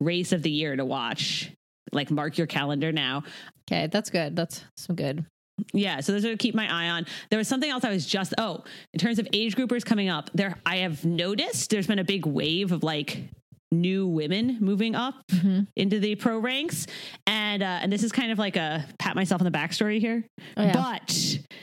race 0.00 0.32
of 0.32 0.42
the 0.42 0.50
year 0.50 0.76
to 0.76 0.84
watch. 0.84 1.50
Like 1.92 2.10
mark 2.10 2.36
your 2.36 2.48
calendar 2.48 2.92
now. 2.92 3.22
Okay, 3.70 3.86
that's 3.86 4.10
good. 4.10 4.34
That's 4.36 4.62
some 4.76 4.96
good. 4.96 5.24
Yeah, 5.72 6.00
so 6.00 6.12
those 6.12 6.24
are 6.24 6.30
to 6.30 6.36
keep 6.36 6.54
my 6.54 6.70
eye 6.72 6.90
on. 6.90 7.06
There 7.30 7.38
was 7.38 7.48
something 7.48 7.70
else 7.70 7.84
I 7.84 7.90
was 7.90 8.06
just 8.06 8.34
oh, 8.38 8.64
in 8.92 8.98
terms 9.00 9.18
of 9.18 9.26
age 9.32 9.56
groupers 9.56 9.84
coming 9.84 10.08
up, 10.08 10.30
there 10.34 10.56
I 10.66 10.76
have 10.78 11.04
noticed 11.04 11.70
there's 11.70 11.86
been 11.86 11.98
a 11.98 12.04
big 12.04 12.26
wave 12.26 12.72
of 12.72 12.82
like 12.82 13.18
new 13.72 14.06
women 14.06 14.58
moving 14.60 14.94
up 14.94 15.14
Mhm. 15.32 15.66
into 15.74 15.98
the 15.98 16.14
pro 16.14 16.38
ranks, 16.38 16.86
and 17.26 17.62
uh, 17.62 17.80
and 17.82 17.90
this 17.92 18.02
is 18.04 18.12
kind 18.12 18.30
of 18.30 18.38
like 18.38 18.56
a 18.56 18.86
pat 18.98 19.16
myself 19.16 19.40
on 19.40 19.44
the 19.44 19.50
back 19.50 19.72
story 19.72 19.98
here. 19.98 20.24
Oh, 20.56 20.62
yeah. 20.62 20.72
But 20.72 21.10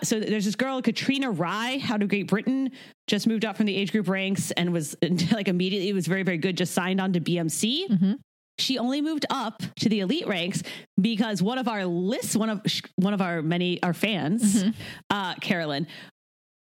so 0.03 0.19
there's 0.19 0.45
this 0.45 0.55
girl 0.55 0.81
Katrina 0.81 1.31
Rye 1.31 1.81
out 1.89 2.01
of 2.01 2.09
Great 2.09 2.27
Britain 2.27 2.71
just 3.07 3.25
moved 3.27 3.45
up 3.45 3.55
from 3.57 3.67
the 3.67 3.75
age 3.75 3.91
group 3.91 4.07
ranks 4.09 4.51
and 4.51 4.73
was 4.73 4.95
like 5.31 5.47
immediately 5.47 5.93
was 5.93 6.07
very 6.07 6.23
very 6.23 6.37
good. 6.37 6.57
Just 6.57 6.73
signed 6.73 6.99
on 6.99 7.13
to 7.13 7.21
BMC 7.21 7.87
Mhm. 7.89 8.19
She 8.59 8.77
only 8.77 9.01
moved 9.01 9.25
up 9.29 9.61
to 9.79 9.89
the 9.89 10.01
elite 10.01 10.27
ranks 10.27 10.63
because 10.99 11.41
one 11.41 11.57
of 11.57 11.67
our 11.67 11.85
lists, 11.85 12.35
one 12.35 12.49
of 12.49 12.61
one 12.95 13.13
of 13.13 13.21
our 13.21 13.41
many 13.41 13.81
our 13.83 13.93
fans, 13.93 14.63
uh, 15.09 15.35
Carolyn, 15.35 15.87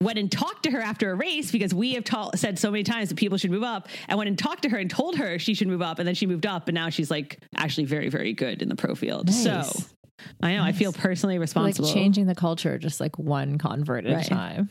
went 0.02 0.18
and 0.18 0.32
talked 0.32 0.64
to 0.64 0.72
her 0.72 0.82
after 0.82 1.12
a 1.12 1.16
race 1.16 1.52
because 1.52 1.74
we 1.74 1.94
have 1.94 2.04
ta- 2.04 2.32
said 2.36 2.58
so 2.58 2.72
many 2.72 2.84
times 2.84 3.10
that 3.10 3.16
people 3.16 3.38
should 3.38 3.52
move 3.52 3.64
up, 3.64 3.88
and 4.08 4.18
went 4.18 4.28
and 4.28 4.38
talked 4.40 4.64
to 4.64 4.70
her 4.70 4.78
and 4.78 4.90
told 4.90 5.18
her 5.18 5.38
she 5.38 5.54
should 5.54 5.68
move 5.68 5.82
up, 5.82 6.00
and 6.00 6.08
then 6.08 6.16
she 6.16 6.26
moved 6.26 6.46
up, 6.46 6.68
and 6.68 6.76
now 6.76 6.90
she's 6.90 7.12
like 7.12 7.38
actually 7.56 7.86
very 7.86 8.10
very 8.10 8.34
good 8.34 8.62
in 8.62 8.70
the 8.70 8.76
pro 8.76 8.96
field. 8.96 9.30
So 9.32 9.62
I 10.42 10.56
know 10.56 10.64
I 10.64 10.72
feel 10.72 10.94
personally 10.94 11.40
responsible. 11.40 11.88
Like 11.88 11.94
changing 11.96 12.26
the 12.28 12.36
culture, 12.36 12.78
just 12.78 13.00
like 13.00 13.18
one 13.20 13.58
convert 13.58 14.06
at 14.06 14.14
Right. 14.16 14.26
a 14.26 14.30
time. 14.30 14.70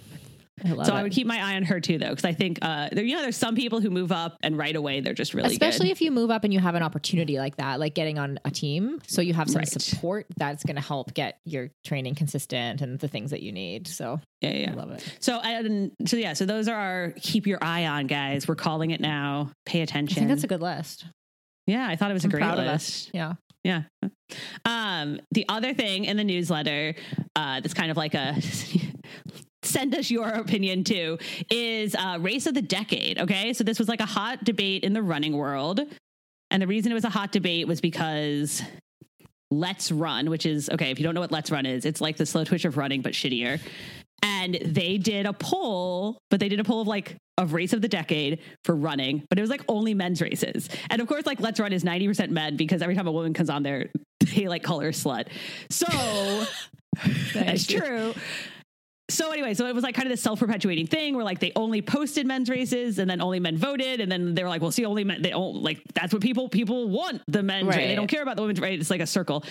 I 0.64 0.68
so 0.68 0.80
it. 0.80 0.90
I 0.90 1.02
would 1.02 1.12
keep 1.12 1.26
my 1.26 1.38
eye 1.38 1.56
on 1.56 1.62
her 1.64 1.80
too, 1.80 1.98
though, 1.98 2.10
because 2.10 2.24
I 2.24 2.32
think 2.32 2.58
uh, 2.62 2.88
there, 2.92 3.04
you 3.04 3.14
know, 3.16 3.22
there's 3.22 3.36
some 3.36 3.54
people 3.54 3.80
who 3.80 3.90
move 3.90 4.12
up 4.12 4.36
and 4.42 4.56
right 4.58 4.74
away 4.74 5.00
they're 5.00 5.14
just 5.14 5.34
really 5.34 5.48
Especially 5.50 5.86
good. 5.86 5.92
if 5.92 6.00
you 6.02 6.10
move 6.10 6.30
up 6.30 6.44
and 6.44 6.52
you 6.52 6.60
have 6.60 6.74
an 6.74 6.82
opportunity 6.82 7.38
like 7.38 7.56
that, 7.56 7.80
like 7.80 7.94
getting 7.94 8.18
on 8.18 8.38
a 8.44 8.50
team, 8.50 9.00
so 9.06 9.22
you 9.22 9.34
have 9.34 9.48
some 9.48 9.60
Right. 9.60 9.68
support 9.68 10.26
that's 10.36 10.64
going 10.64 10.76
to 10.76 10.82
help 10.82 11.14
get 11.14 11.38
your 11.44 11.70
training 11.84 12.14
consistent 12.14 12.80
and 12.80 12.98
the 12.98 13.08
things 13.08 13.30
that 13.30 13.42
you 13.42 13.52
need. 13.52 13.86
So 13.88 14.20
yeah, 14.40 14.50
yeah. 14.52 14.70
I 14.72 14.74
love 14.74 14.90
it. 14.90 15.16
So 15.20 15.38
and 15.40 15.92
so 16.06 16.16
yeah, 16.16 16.32
so 16.34 16.46
those 16.46 16.68
are 16.68 16.76
our 16.76 17.14
keep 17.20 17.46
your 17.46 17.58
eye 17.62 17.86
on 17.86 18.06
guys. 18.06 18.46
We're 18.48 18.54
calling 18.54 18.90
it 18.90 19.00
now. 19.00 19.50
Pay 19.66 19.80
I 19.80 19.82
attention. 19.82 20.14
think 20.16 20.28
that's 20.28 20.44
a 20.44 20.48
good 20.48 20.62
list. 20.62 21.06
yeah, 21.66 21.86
I 21.88 21.96
thought 21.96 22.10
it 22.10 22.14
was 22.14 22.24
I'm 22.24 22.30
a 22.30 22.32
great 22.32 22.56
list. 22.56 23.08
us. 23.08 23.10
Yeah. 23.12 23.32
Yeah. 23.62 23.82
Um, 24.64 25.20
the 25.32 25.44
other 25.48 25.74
thing 25.74 26.06
in 26.06 26.16
the 26.16 26.24
newsletter 26.24 26.94
uh, 27.36 27.60
that's 27.60 27.74
kind 27.74 27.90
of 27.90 27.96
like 27.98 28.14
a 28.14 28.36
send 29.62 29.94
us 29.94 30.10
your 30.10 30.28
opinion 30.28 30.84
too 30.84 31.18
is 31.50 31.94
uh, 31.94 32.18
race 32.20 32.46
of 32.46 32.54
the 32.54 32.62
decade. 32.62 33.18
Okay, 33.18 33.52
so 33.52 33.64
this 33.64 33.78
was 33.78 33.88
like 33.88 34.00
a 34.00 34.06
hot 34.06 34.44
debate 34.44 34.84
in 34.84 34.92
the 34.92 35.02
running 35.02 35.36
world, 35.36 35.80
and 36.50 36.62
the 36.62 36.66
reason 36.66 36.92
it 36.92 36.94
was 36.94 37.04
a 37.04 37.10
hot 37.10 37.32
debate 37.32 37.66
was 37.66 37.80
because. 37.80 38.62
Let's 39.52 39.90
Run, 39.90 40.30
which 40.30 40.46
is 40.46 40.70
okay. 40.70 40.92
If 40.92 41.00
you 41.00 41.02
don't 41.02 41.12
know 41.12 41.20
what 41.20 41.32
Let's 41.32 41.50
Run 41.50 41.66
is, 41.66 41.84
it's 41.84 42.00
like 42.00 42.16
the 42.16 42.22
Slowtwitch 42.22 42.64
of 42.64 42.76
running, 42.76 43.02
but 43.02 43.14
shittier. 43.14 43.58
And 44.22 44.54
they 44.64 44.96
did 44.96 45.26
a 45.26 45.32
poll, 45.32 46.18
but 46.30 46.38
they 46.38 46.48
did 46.48 46.60
a 46.60 46.64
poll 46.64 46.82
of 46.82 46.86
like 46.86 47.16
of 47.40 47.52
race 47.52 47.72
of 47.72 47.82
the 47.82 47.88
decade 47.88 48.40
for 48.64 48.76
running, 48.76 49.24
but 49.28 49.38
it 49.38 49.40
was 49.40 49.50
like 49.50 49.62
only 49.66 49.94
men's 49.94 50.20
races. 50.20 50.68
And 50.90 51.00
of 51.00 51.08
course, 51.08 51.26
like 51.26 51.40
Let's 51.40 51.58
Run 51.58 51.72
is 51.72 51.82
90% 51.82 52.30
men 52.30 52.56
because 52.56 52.82
every 52.82 52.94
time 52.94 53.06
a 53.06 53.12
woman 53.12 53.34
comes 53.34 53.50
on 53.50 53.62
there, 53.62 53.90
they 54.20 54.46
like 54.46 54.62
call 54.62 54.80
her 54.80 54.88
a 54.88 54.92
slut. 54.92 55.28
So 55.70 55.86
that's 57.34 57.66
true. 57.66 58.14
So 59.10 59.30
anyway, 59.32 59.54
so 59.54 59.66
it 59.66 59.74
was 59.74 59.84
like 59.84 59.94
kind 59.94 60.06
of 60.06 60.10
this 60.10 60.22
self-perpetuating 60.22 60.86
thing 60.86 61.14
where 61.14 61.24
like 61.24 61.40
they 61.40 61.52
only 61.56 61.82
posted 61.82 62.26
men's 62.26 62.48
races 62.48 62.98
and 62.98 63.10
then 63.10 63.20
only 63.20 63.40
men 63.40 63.56
voted 63.56 64.00
and 64.00 64.10
then 64.10 64.34
they 64.34 64.42
were 64.42 64.48
like, 64.48 64.62
well, 64.62 64.70
see, 64.70 64.84
only 64.84 65.04
men 65.04 65.20
they 65.22 65.30
don't 65.30 65.56
like 65.62 65.82
that's 65.94 66.12
what 66.12 66.22
people 66.22 66.48
people 66.48 66.88
want 66.88 67.22
the 67.28 67.42
men 67.42 67.66
race. 67.66 67.76
They 67.76 67.94
don't 67.94 68.06
care 68.06 68.22
about 68.22 68.36
the 68.36 68.42
women's 68.42 68.60
race. 68.60 68.80
It's 68.80 68.90
like 68.90 69.00
a 69.00 69.06
circle. 69.06 69.44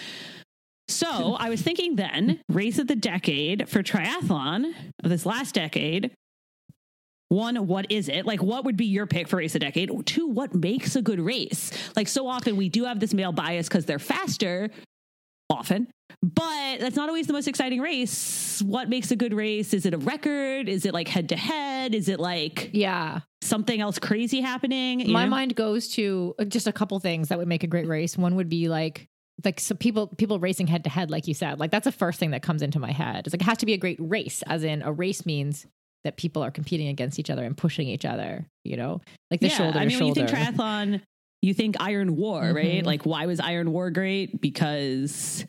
So 0.88 1.36
I 1.36 1.50
was 1.50 1.62
thinking 1.62 1.98
then, 1.98 2.42
race 2.50 2.80
of 2.80 2.88
the 2.88 2.96
decade 2.96 3.70
for 3.70 3.84
triathlon 3.84 4.74
of 5.04 5.10
this 5.12 5.24
last 5.24 5.54
decade. 5.54 6.12
One, 7.28 7.68
what 7.68 7.92
is 7.92 8.10
it? 8.10 8.26
Like, 8.26 8.42
what 8.42 8.66
would 8.66 8.76
be 8.76 8.88
your 8.88 9.06
pick 9.06 9.28
for 9.28 9.38
race 9.38 9.54
of 9.54 9.60
the 9.60 9.68
decade? 9.68 9.92
Two, 10.08 10.26
what 10.26 10.56
makes 10.56 10.96
a 10.96 11.04
good 11.04 11.20
race? 11.20 11.72
Like, 11.96 12.08
so 12.08 12.28
often 12.28 12.58
we 12.58 12.70
do 12.70 12.86
have 12.86 13.00
this 13.00 13.14
male 13.14 13.32
bias 13.32 13.68
because 13.68 13.86
they're 13.86 14.00
faster, 14.00 14.72
often, 15.50 15.88
but 16.22 16.80
that's 16.80 16.96
not 16.96 17.10
always 17.10 17.28
the 17.28 17.34
most 17.34 17.48
exciting 17.48 17.82
race. 17.82 18.62
What 18.62 18.90
makes 18.90 19.12
a 19.12 19.16
good 19.16 19.34
race? 19.34 19.74
Is 19.74 19.86
it 19.86 19.94
a 19.94 19.98
record? 19.98 20.70
Is 20.70 20.86
it 20.86 20.94
like 20.94 21.08
head 21.08 21.30
to 21.30 21.36
head? 21.36 21.96
Is 21.96 22.08
it 22.10 22.20
like 22.20 22.70
Yeah. 22.74 23.22
something 23.42 23.80
else 23.80 24.00
crazy 24.00 24.42
happening? 24.42 25.12
My 25.12 25.24
know? 25.26 25.30
mind 25.32 25.56
goes 25.56 25.88
to 25.90 26.36
uh, 26.40 26.46
just 26.46 26.68
a 26.68 26.72
couple 26.72 27.00
things 27.00 27.30
that 27.30 27.38
would 27.38 27.48
make 27.48 27.64
a 27.64 27.68
great 27.68 27.88
race. 27.88 28.18
One 28.18 28.36
would 28.36 28.50
be 28.50 28.70
like 28.70 29.08
like 29.46 29.60
so 29.60 29.74
people 29.76 30.08
people 30.08 30.40
racing 30.40 30.68
head 30.68 30.84
to 30.84 30.90
head, 30.90 31.10
like 31.10 31.28
you 31.28 31.34
said. 31.34 31.60
Like 31.60 31.72
that's 31.72 31.86
the 31.86 31.92
first 31.94 32.20
thing 32.20 32.32
that 32.32 32.42
comes 32.42 32.62
into 32.62 32.80
my 32.80 32.92
head. 32.92 33.26
It's 33.26 33.34
like 33.34 33.42
it 33.42 33.46
has 33.46 33.58
to 33.60 33.66
be 33.66 33.74
a 33.74 33.78
great 33.78 33.98
race, 34.02 34.42
as 34.44 34.64
in 34.64 34.82
a 34.82 34.92
race 34.92 35.26
means 35.26 35.66
that 36.04 36.18
people 36.18 36.42
are 36.44 36.52
competing 36.52 36.88
against 36.90 37.20
each 37.20 37.30
other 37.30 37.44
and 37.44 37.56
pushing 37.58 37.88
each 37.88 38.04
other. 38.06 38.46
You 38.66 38.76
know, 38.76 39.02
like 39.32 39.40
the 39.40 39.48
yeah, 39.48 39.56
shoulder 39.56 39.80
I 39.80 39.86
mean, 39.86 39.98
when 39.98 40.08
you 40.10 40.14
think 40.14 40.30
triathlon, 40.30 41.02
you 41.42 41.54
think 41.54 41.76
Iron 41.80 42.16
War, 42.16 42.42
right? 42.54 42.84
Mhm. 42.84 42.86
Like, 42.86 43.06
why 43.06 43.26
was 43.26 43.40
Iron 43.40 43.72
War 43.72 43.92
great? 43.92 44.42
Because 44.42 45.46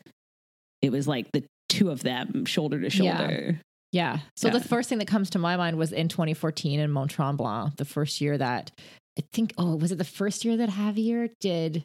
it 0.81 0.91
was 0.91 1.07
like 1.07 1.27
the 1.33 1.43
two 1.69 1.89
of 1.89 2.01
them 2.03 2.45
shoulder 2.45 2.79
to 2.79 3.03
Yeah. 3.03 3.17
shoulder. 3.17 3.61
Yeah. 3.91 4.19
So 4.37 4.47
Yeah. 4.47 4.53
the 4.57 4.61
first 4.67 4.87
thing 4.89 4.99
that 4.99 5.07
comes 5.07 5.29
to 5.31 5.39
my 5.39 5.57
mind 5.57 5.77
was 5.77 5.91
in 5.91 6.07
2014 6.07 6.79
in 6.79 6.91
Mont 6.91 7.11
Tremblant, 7.11 7.75
the 7.77 7.85
first 7.85 8.21
year 8.21 8.37
that 8.37 8.71
I 9.19 9.23
think, 9.33 9.53
oh, 9.57 9.75
was 9.75 9.91
it 9.91 9.97
the 9.97 10.05
first 10.05 10.45
year 10.45 10.55
that 10.57 10.69
Javier 10.69 11.29
did 11.41 11.83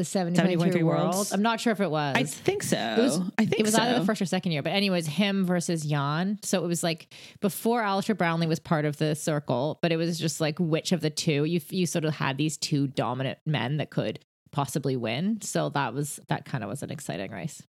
the 0.00 0.04
70.3 0.04 0.56
70.3 0.56 0.82
Worlds? 0.82 1.14
Worlds? 1.16 1.32
I'm 1.32 1.42
not 1.42 1.60
sure 1.60 1.72
if 1.72 1.80
it 1.80 1.90
was. 1.90 2.16
I 2.16 2.24
think 2.24 2.62
so. 2.62 2.76
It 2.76 3.00
was- 3.02 3.20
I 3.38 3.44
think 3.44 3.60
it 3.60 3.62
was 3.66 3.74
so. 3.74 3.82
either 3.82 3.98
the 4.00 4.04
first 4.06 4.22
or 4.22 4.26
second 4.26 4.52
year, 4.52 4.62
but 4.62 4.70
anyways, 4.72 5.06
him 5.06 5.44
versus 5.46 5.84
Jan. 5.84 6.38
So 6.42 6.64
it 6.64 6.66
was 6.66 6.82
like 6.82 7.12
before 7.40 7.82
Alistair 7.82 8.14
Brownlee 8.14 8.46
was 8.46 8.58
part 8.60 8.84
of 8.84 8.96
the 8.96 9.14
circle, 9.14 9.78
but 9.82 9.92
it 9.92 9.96
was 9.96 10.18
just 10.18 10.40
like 10.40 10.58
which 10.58 10.92
of 10.92 11.00
the 11.00 11.10
two 11.10 11.44
you 11.44 11.60
you 11.70 11.86
sort 11.86 12.04
of 12.04 12.14
had 12.14 12.38
these 12.38 12.56
two 12.56 12.86
dominant 12.86 13.38
men 13.46 13.76
that 13.78 13.90
could 13.90 14.20
possibly 14.52 14.96
win. 14.96 15.40
So 15.42 15.68
that 15.70 15.94
was 15.94 16.18
that 16.28 16.44
kind 16.44 16.64
of 16.64 16.70
was 16.70 16.82
an 16.82 16.90
exciting 16.90 17.30
race. 17.30 17.62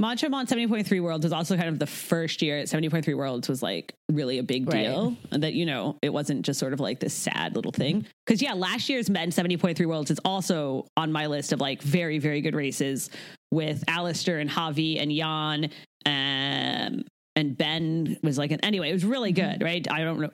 Montreal 0.00 0.46
70.3 0.46 1.02
Worlds 1.02 1.24
was 1.24 1.32
also 1.32 1.56
kind 1.56 1.68
of 1.68 1.78
the 1.78 1.86
first 1.86 2.40
year 2.40 2.56
at 2.58 2.68
70.3 2.68 3.14
Worlds 3.14 3.48
was 3.50 3.62
like 3.62 3.94
really 4.10 4.38
a 4.38 4.42
big 4.42 4.66
Right. 4.66 4.84
deal. 4.84 5.14
And 5.30 5.42
that, 5.42 5.52
you 5.52 5.66
know, 5.66 5.98
it 6.00 6.08
wasn't 6.08 6.42
just 6.42 6.58
sort 6.58 6.72
of 6.72 6.80
like 6.80 7.00
this 7.00 7.12
sad 7.12 7.54
little 7.54 7.70
thing. 7.70 8.06
Because, 8.24 8.40
yeah, 8.40 8.54
last 8.54 8.88
year's 8.88 9.10
men 9.10 9.30
70.3 9.30 9.86
Worlds 9.86 10.10
is 10.10 10.18
also 10.24 10.86
on 10.96 11.12
my 11.12 11.26
list 11.26 11.52
of 11.52 11.60
like 11.60 11.82
very, 11.82 12.18
very 12.18 12.40
good 12.40 12.54
races 12.54 13.10
with 13.50 13.84
Alistair 13.88 14.38
and 14.38 14.48
Javi 14.48 15.00
and 15.00 15.10
Jan. 15.12 15.70
Um, 16.06 17.04
and 17.36 17.56
Ben 17.58 18.16
was 18.22 18.38
like, 18.38 18.52
an, 18.52 18.60
anyway, 18.64 18.88
it 18.88 18.94
was 18.94 19.04
really 19.04 19.32
good, 19.32 19.62
right? 19.62 19.86
I 19.90 20.02
don't 20.02 20.18
know. 20.20 20.30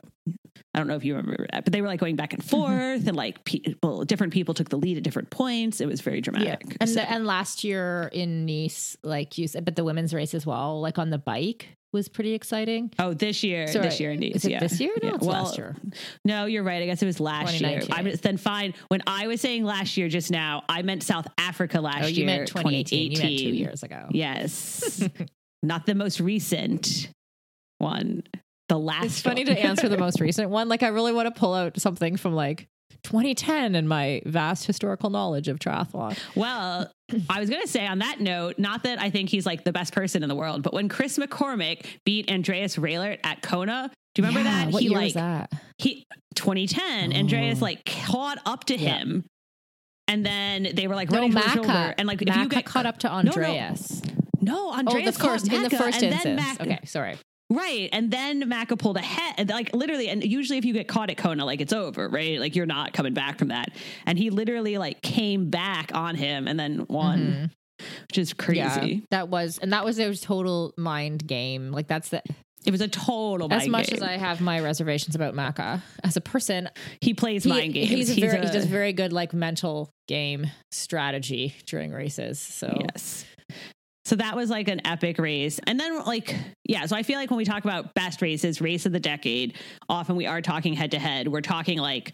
I 0.75 0.79
don't 0.79 0.89
know 0.89 0.97
if 0.97 1.05
you 1.05 1.15
remember 1.17 1.47
that, 1.53 1.65
but 1.65 1.73
they 1.73 1.81
were 1.81 1.89
like 1.89 2.01
going 2.01 2.17
back 2.17 2.33
and 2.33 2.43
mm-hmm. 2.43 2.49
forth, 2.49 3.07
and 3.07 3.17
like 3.17 3.45
people, 3.45 4.05
different 4.05 4.33
people 4.33 4.55
took 4.55 4.69
the 4.69 4.77
lead 4.79 4.97
at 4.97 5.03
different 5.03 5.31
points. 5.31 5.81
It 5.81 5.87
was 5.87 6.01
very 6.01 6.21
dramatic. 6.21 6.77
And 6.81 6.89
So- 6.89 6.97
the, 6.97 7.11
and 7.11 7.27
last 7.27 7.65
year 7.65 8.11
in 8.13 8.47
Nice, 8.47 8.97
like 9.03 9.39
you 9.39 9.49
said, 9.49 9.65
but 9.65 9.77
the 9.77 9.85
women's 9.85 10.13
race 10.15 10.35
as 10.35 10.47
well, 10.47 10.81
like 10.81 10.99
on 10.99 11.11
the 11.11 11.19
bike 11.19 11.69
was 11.93 12.09
pretty 12.09 12.35
exciting. 12.35 12.93
Oh, 12.99 13.15
this 13.15 13.43
year, 13.43 13.67
Sorry, 13.69 13.87
this 13.87 13.99
year 14.01 14.11
indeed. 14.11 14.37
is 14.37 14.45
it 14.45 14.51
yeah. 14.51 14.61
this 14.61 14.79
year? 14.81 14.93
No, 15.03 15.09
Yeah. 15.09 15.15
it's 15.15 15.27
Well, 15.27 15.43
last 15.45 15.57
year. 15.57 15.77
No, 16.25 16.45
you're 16.45 16.63
right. 16.63 16.83
I 16.83 16.87
guess 16.87 17.03
it 17.03 17.07
was 17.07 17.21
last 17.21 17.61
year. 17.61 17.81
I'm 17.91 18.11
then 18.23 18.37
fine. 18.37 18.75
When 18.89 19.03
I 19.07 19.27
was 19.27 19.41
saying 19.41 19.65
last 19.65 19.97
year 19.97 20.09
just 20.09 20.31
now, 20.31 20.63
I 20.69 20.83
meant 20.83 21.03
South 21.03 21.27
Africa 21.39 21.81
last 21.81 22.05
Oh, 22.05 22.07
you 22.07 22.17
year. 22.19 22.27
meant 22.27 22.49
2018. 22.49 23.13
You 23.13 23.19
meant 23.19 23.39
two 23.39 23.49
years 23.49 23.83
ago. 23.83 24.09
Yes, 24.11 25.03
not 25.63 25.87
the 25.87 25.95
most 25.95 26.21
recent 26.21 27.09
one. 27.79 28.23
The 28.69 28.79
last. 28.79 29.05
It's 29.05 29.21
funny 29.21 29.45
to 29.45 29.59
answer 29.59 29.89
the 29.89 29.99
most 29.99 30.21
recent 30.21 30.51
one. 30.51 30.69
Like, 30.69 30.83
I 30.83 30.89
really 30.89 31.13
want 31.13 31.33
to 31.33 31.39
pull 31.39 31.55
out 31.55 31.79
something 31.81 32.17
from 32.17 32.35
like 32.35 32.67
2010 33.05 33.75
and 33.77 33.89
my 33.89 34.21
vast 34.27 34.67
historical 34.67 35.11
knowledge 35.11 35.47
of 35.49 35.59
triathlon. 35.61 36.19
Well, 36.35 36.91
I 37.31 37.39
was 37.39 37.49
going 37.49 37.63
to 37.63 37.69
say 37.69 37.87
on 37.87 38.01
that 38.01 38.21
note, 38.21 38.59
not 38.59 38.83
that 38.83 39.01
I 39.01 39.11
think 39.11 39.29
he's 39.31 39.47
like 39.47 39.63
the 39.65 39.73
best 39.73 39.93
person 39.95 40.23
in 40.25 40.29
the 40.29 40.35
world, 40.35 40.63
but 40.63 40.73
when 40.73 40.89
Chris 40.89 41.17
McCormick 41.19 41.87
beat 42.05 42.29
Andreas 42.31 42.77
Raelert 42.77 43.19
at 43.23 43.43
Kona, 43.43 43.91
do 44.15 44.23
you 44.23 44.27
remember 44.27 44.49
Yeah, 44.49 44.65
that? 44.65 44.73
What 44.73 44.83
he 44.83 44.89
year 44.89 44.99
like 44.99 45.05
was 45.05 45.15
that? 45.15 45.53
he 45.79 46.05
2010 46.35 47.13
andreas 47.13 47.61
Oh. 47.61 47.65
like 47.65 47.85
caught 47.85 48.39
up 48.47 48.65
to 48.65 48.77
Yeah. 48.77 48.99
him 48.99 49.25
and 50.09 50.25
then 50.27 50.69
they 50.75 50.87
were 50.87 50.95
like 50.95 51.11
No, 51.11 51.19
running 51.19 51.33
for 51.33 51.41
shoulder 51.49 51.69
Macca. 51.69 51.95
and 51.99 52.07
like 52.09 52.21
if 52.23 52.35
you 52.37 52.49
get 52.49 52.65
caught 52.67 52.87
up 52.87 52.99
to 53.01 53.09
no. 53.09 53.15
Andreas. 53.15 54.03
no 54.41 54.71
Oh, 54.71 54.79
andreas 54.79 55.17
the 55.17 55.23
first 55.25 55.53
in 55.53 55.63
the 55.63 55.71
first 55.71 56.03
instance. 56.03 56.43
okay, 56.61 56.81
sorry. 56.85 57.17
Right 57.51 57.89
and 57.93 58.11
then 58.11 58.43
Macca 58.51 58.79
pulled 58.79 58.97
ahead 58.97 59.49
like 59.51 59.75
literally 59.75 60.09
and 60.09 60.25
usually 60.25 60.59
if 60.59 60.65
you 60.65 60.73
get 60.73 60.89
caught 60.89 61.11
at 61.11 61.17
kona 61.17 61.45
like 61.45 61.61
it's 61.61 61.73
over 61.73 62.09
right 62.09 62.41
like 62.41 62.57
you're 62.57 62.67
not 62.67 62.93
coming 62.93 63.15
back 63.15 63.39
from 63.39 63.49
that 63.49 63.69
and 64.05 64.19
he 64.19 64.31
literally 64.31 64.79
like 64.79 65.01
came 65.03 65.49
back 65.51 65.93
on 65.95 66.15
him 66.17 66.49
and 66.49 66.59
then 66.59 66.87
won 66.89 67.51
which 68.09 68.19
is 68.19 68.33
crazy 68.33 68.63
Mm-hmm. 68.63 68.87
Yeah, 68.87 69.01
that 69.11 69.29
was, 69.29 69.59
and 69.59 69.73
that 69.75 69.85
was 69.85 69.99
a 69.99 70.17
total 70.17 70.73
mind 70.79 71.27
game. 71.27 71.73
Like 71.73 71.89
that's 71.89 72.09
the 72.09 72.23
it 72.65 72.71
was 72.71 72.81
a 72.81 72.89
total 72.89 73.53
as 73.53 73.69
much 73.69 73.89
game. 73.89 73.97
as 73.99 74.03
I 74.03 74.13
have 74.17 74.41
my 74.41 74.61
reservations 74.61 75.15
about 75.15 75.35
Macca 75.35 75.83
as 76.03 76.17
a 76.17 76.21
person. 76.23 76.71
he 77.03 77.13
plays 77.15 77.45
he- 77.45 77.51
mind 77.51 77.75
games 77.75 77.91
He's, 77.91 78.11
a 78.17 78.21
very, 78.21 78.47
he 78.47 78.51
does 78.53 78.65
very 78.65 78.93
good 78.95 79.13
like 79.13 79.35
mental 79.35 79.91
game 80.09 80.47
strategy 80.73 81.55
during 81.67 81.93
races. 81.93 82.41
So 82.41 82.75
Yes. 82.95 83.25
So 84.07 84.15
that 84.17 84.37
was 84.37 84.51
like 84.51 84.69
an 84.69 84.87
epic 84.87 85.19
race. 85.19 85.59
And 85.67 85.81
then 85.81 85.99
like, 86.05 86.33
yeah, 86.65 86.87
so 86.87 86.95
I 86.95 87.03
feel 87.03 87.19
like 87.19 87.29
when 87.29 87.39
we 87.39 87.45
talk 87.45 87.65
about 87.65 87.93
best 87.95 88.23
races, 88.23 88.61
race 88.61 88.87
of 88.87 88.93
the 88.93 89.01
decade, 89.01 89.55
often 89.89 90.15
we 90.15 90.27
are 90.27 90.41
talking 90.41 90.75
head 90.75 90.93
to 90.93 90.99
head. 91.01 91.27
We're 91.27 91.41
talking 91.41 91.79
like 91.79 92.13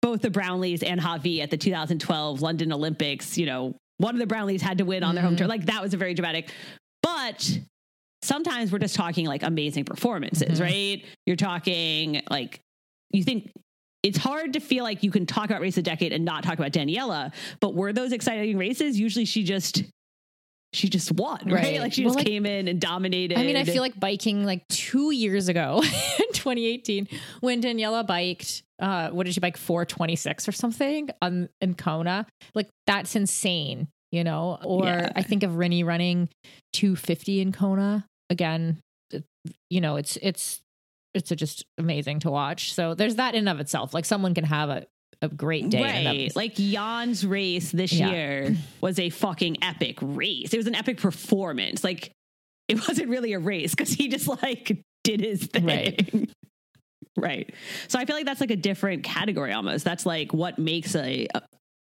both 0.00 0.22
the 0.22 0.30
Brownlees 0.30 0.84
and 0.86 1.00
Javi 1.00 1.40
at 1.40 1.50
the 1.50 1.56
2012 1.56 2.40
London 2.40 2.72
Olympics, 2.72 3.36
you 3.36 3.46
know, 3.46 3.74
one 3.98 4.14
of 4.14 4.20
the 4.20 4.32
Brownlees 4.32 4.60
had 4.60 4.78
to 4.78 4.84
win 4.84 5.02
on 5.02 5.16
their 5.16 5.24
home 5.24 5.34
Mhm. 5.34 5.38
turf. 5.38 5.48
Like 5.48 5.66
that 5.66 5.82
was 5.82 5.92
a 5.92 5.96
very 5.96 6.14
dramatic. 6.14 6.52
But 7.02 7.58
sometimes 8.22 8.70
we're 8.70 8.78
just 8.78 8.94
talking 8.94 9.26
like 9.26 9.42
amazing 9.42 9.86
performances, 9.86 10.60
Mhm. 10.60 10.62
right? 10.62 11.04
You're 11.26 11.34
talking 11.34 12.22
like 12.30 12.60
you 13.10 13.24
think 13.24 13.50
it's 14.04 14.18
hard 14.18 14.52
to 14.52 14.60
feel 14.60 14.84
like 14.84 15.02
you 15.02 15.10
can 15.10 15.26
talk 15.26 15.46
about 15.46 15.60
race 15.60 15.76
of 15.76 15.82
the 15.82 15.90
decade 15.90 16.12
and 16.12 16.24
not 16.24 16.44
talk 16.44 16.60
about 16.60 16.70
Daniela, 16.70 17.34
but 17.58 17.74
were 17.74 17.92
those 17.92 18.12
exciting 18.12 18.56
races? 18.56 19.00
Usually 19.00 19.24
she 19.24 19.42
just 19.42 19.82
she 20.74 20.88
just 20.88 21.12
won, 21.12 21.38
right? 21.46 21.62
Right. 21.62 21.80
Like 21.80 21.92
she 21.92 22.02
Well, 22.04 22.10
just 22.14 22.18
like- 22.18 22.26
came 22.26 22.44
in 22.46 22.68
and 22.68 22.80
dominated. 22.80 23.38
I 23.38 23.44
mean, 23.44 23.56
I 23.56 23.64
feel 23.64 23.80
like 23.82 23.98
biking 23.98 24.44
like 24.44 24.66
two 24.68 25.10
years 25.12 25.48
ago 25.48 25.80
in 26.18 26.32
2018 26.32 27.08
when 27.40 27.62
Daniela 27.62 28.06
biked, 28.06 28.62
uh, 28.80 29.10
what 29.10 29.24
did 29.24 29.34
she 29.34 29.40
bike? 29.40 29.56
426 29.56 30.48
or 30.48 30.52
something 30.52 31.08
on 31.22 31.48
in 31.60 31.74
Kona. 31.74 32.26
Like 32.54 32.68
that's 32.86 33.14
insane, 33.16 33.88
you 34.10 34.24
know? 34.24 34.58
Or 34.64 34.84
Yeah. 34.84 35.12
I 35.14 35.22
think 35.22 35.42
of 35.44 35.52
Rinny 35.52 35.84
running 35.84 36.28
250 36.72 37.40
in 37.40 37.52
Kona. 37.52 38.04
Again, 38.30 38.80
you 39.70 39.80
know, 39.80 39.96
it's, 39.96 40.16
it's, 40.22 40.60
it's 41.14 41.30
just 41.30 41.64
amazing 41.78 42.18
to 42.20 42.30
watch. 42.30 42.72
So 42.72 42.94
there's 42.94 43.14
that 43.16 43.34
in 43.36 43.46
of 43.46 43.60
itself. 43.60 43.94
Like 43.94 44.04
someone 44.04 44.34
can 44.34 44.44
have 44.44 44.68
a, 44.70 44.86
a 45.24 45.34
great 45.34 45.68
day. 45.70 45.78
in 45.78 45.84
and 45.84 46.06
of 46.08 46.12
Right. 46.14 46.36
Like 46.36 46.54
Jan's 46.54 47.26
race 47.26 47.70
this 47.72 47.92
Yeah. 47.92 48.10
year 48.10 48.56
was 48.80 48.98
a 48.98 49.10
fucking 49.10 49.58
epic 49.62 49.98
race. 50.00 50.52
It 50.52 50.56
was 50.56 50.66
an 50.66 50.74
epic 50.74 50.98
performance. 50.98 51.82
Like 51.84 52.12
it 52.68 52.76
wasn't 52.88 53.08
really 53.08 53.32
a 53.32 53.38
race 53.38 53.74
because 53.74 53.92
he 53.92 54.08
just 54.08 54.28
like 54.28 54.80
did 55.02 55.20
his 55.20 55.44
thing. 55.46 55.64
Right. 55.66 56.30
right. 57.16 57.54
So 57.88 57.98
I 57.98 58.04
feel 58.04 58.16
like 58.16 58.24
that's 58.26 58.40
like 58.40 58.50
a 58.50 58.56
different 58.56 59.04
category 59.04 59.52
almost. 59.52 59.84
That's 59.84 60.06
like 60.06 60.32
what 60.32 60.58
makes 60.58 60.94
a, 60.94 61.26
a 61.34 61.42